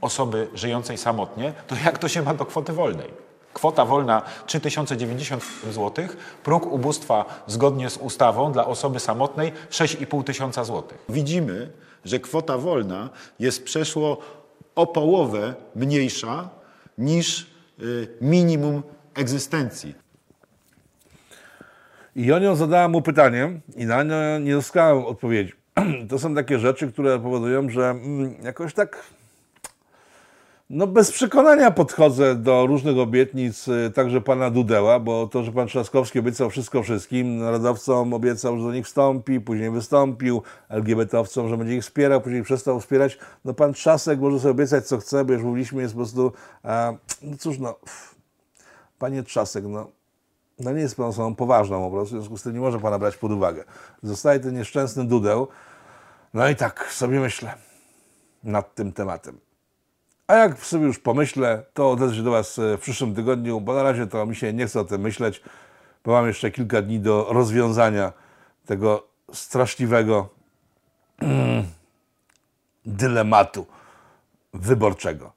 osoby 0.00 0.48
żyjącej 0.54 0.98
samotnie, 0.98 1.52
to 1.66 1.76
jak 1.84 1.98
to 1.98 2.08
się 2.08 2.22
ma 2.22 2.34
do 2.34 2.46
kwoty 2.46 2.72
wolnej? 2.72 3.22
Kwota 3.52 3.84
wolna 3.84 4.22
3090 4.46 5.44
zł, 5.70 6.06
próg 6.44 6.66
ubóstwa 6.66 7.24
zgodnie 7.46 7.90
z 7.90 7.96
ustawą 7.96 8.52
dla 8.52 8.66
osoby 8.66 9.00
samotnej 9.00 9.52
6,5 9.70 10.24
tysiąca 10.24 10.64
złotych. 10.64 11.04
Widzimy, 11.08 11.70
że 12.04 12.18
kwota 12.20 12.58
wolna 12.58 13.10
jest 13.38 13.64
przeszło 13.64 14.18
o 14.74 14.86
połowę 14.86 15.54
mniejsza 15.76 16.48
niż 16.98 17.46
y, 17.80 18.08
minimum 18.20 18.82
egzystencji. 19.14 19.94
I 22.16 22.32
on 22.32 22.42
ją 22.42 22.56
zadałem 22.56 22.90
mu 22.90 23.02
pytanie 23.02 23.60
i 23.76 23.86
na 23.86 24.02
nie 24.02 24.40
nie 24.40 24.58
uzyskałem 24.58 25.06
odpowiedzi. 25.06 25.61
To 26.10 26.18
są 26.18 26.34
takie 26.34 26.58
rzeczy, 26.58 26.92
które 26.92 27.18
powodują, 27.18 27.70
że 27.70 27.90
mm, 27.90 28.34
jakoś 28.42 28.74
tak 28.74 29.04
no 30.72 30.86
bez 30.86 31.12
przekonania 31.12 31.70
podchodzę 31.70 32.34
do 32.34 32.66
różnych 32.66 32.98
obietnic, 32.98 33.68
y, 33.68 33.90
także 33.94 34.20
pana 34.20 34.50
Dudeła, 34.50 35.00
bo 35.00 35.26
to, 35.26 35.42
że 35.42 35.52
pan 35.52 35.66
Trzaskowski 35.66 36.18
obiecał 36.18 36.50
wszystko 36.50 36.82
wszystkim, 36.82 37.38
narodowcom 37.38 38.14
obiecał, 38.14 38.58
że 38.58 38.64
do 38.64 38.72
nich 38.72 38.86
wstąpi, 38.86 39.40
później 39.40 39.70
wystąpił, 39.70 40.42
LGBT-owcom, 40.68 41.48
że 41.48 41.56
będzie 41.56 41.76
ich 41.76 41.82
wspierał, 41.82 42.20
później 42.20 42.42
przestał 42.42 42.80
wspierać. 42.80 43.18
No 43.44 43.54
pan 43.54 43.72
Trzasek 43.72 44.20
może 44.20 44.40
sobie 44.40 44.50
obiecać 44.50 44.86
co 44.86 44.98
chce, 44.98 45.24
bo 45.24 45.32
już 45.32 45.42
mówiliśmy, 45.42 45.82
jest 45.82 45.94
po 45.94 45.98
prostu, 45.98 46.32
a, 46.62 46.92
no 47.22 47.36
cóż 47.38 47.58
no, 47.58 47.78
panie 48.98 49.22
Trzasek, 49.22 49.64
no 49.68 50.01
no 50.58 50.72
nie 50.72 50.80
jest 50.80 50.96
pan 50.96 51.06
osobą 51.06 51.34
poważną 51.34 51.84
po 51.84 51.90
prostu, 51.90 52.14
w 52.14 52.18
związku 52.18 52.36
z 52.36 52.42
tym 52.42 52.54
nie 52.54 52.60
może 52.60 52.80
pana 52.80 52.98
brać 52.98 53.16
pod 53.16 53.32
uwagę. 53.32 53.64
Zostaje 54.02 54.40
ten 54.40 54.54
nieszczęsny 54.54 55.04
dudeł. 55.04 55.48
No 56.34 56.48
i 56.48 56.56
tak 56.56 56.92
sobie 56.92 57.20
myślę 57.20 57.54
nad 58.44 58.74
tym 58.74 58.92
tematem. 58.92 59.38
A 60.26 60.34
jak 60.34 60.58
sobie 60.58 60.86
już 60.86 60.98
pomyślę, 60.98 61.64
to 61.74 61.90
odezwę 61.90 62.16
się 62.16 62.22
do 62.22 62.30
Was 62.30 62.58
e, 62.58 62.76
w 62.76 62.80
przyszłym 62.80 63.14
tygodniu, 63.14 63.60
bo 63.60 63.74
na 63.74 63.82
razie 63.82 64.06
to 64.06 64.26
mi 64.26 64.36
się 64.36 64.52
nie 64.52 64.66
chce 64.66 64.80
o 64.80 64.84
tym 64.84 65.00
myśleć, 65.00 65.42
bo 66.04 66.12
mam 66.12 66.26
jeszcze 66.26 66.50
kilka 66.50 66.82
dni 66.82 67.00
do 67.00 67.26
rozwiązania 67.30 68.12
tego 68.66 69.06
straszliwego 69.32 70.28
mm, 71.18 71.64
dylematu 72.86 73.66
wyborczego. 74.54 75.32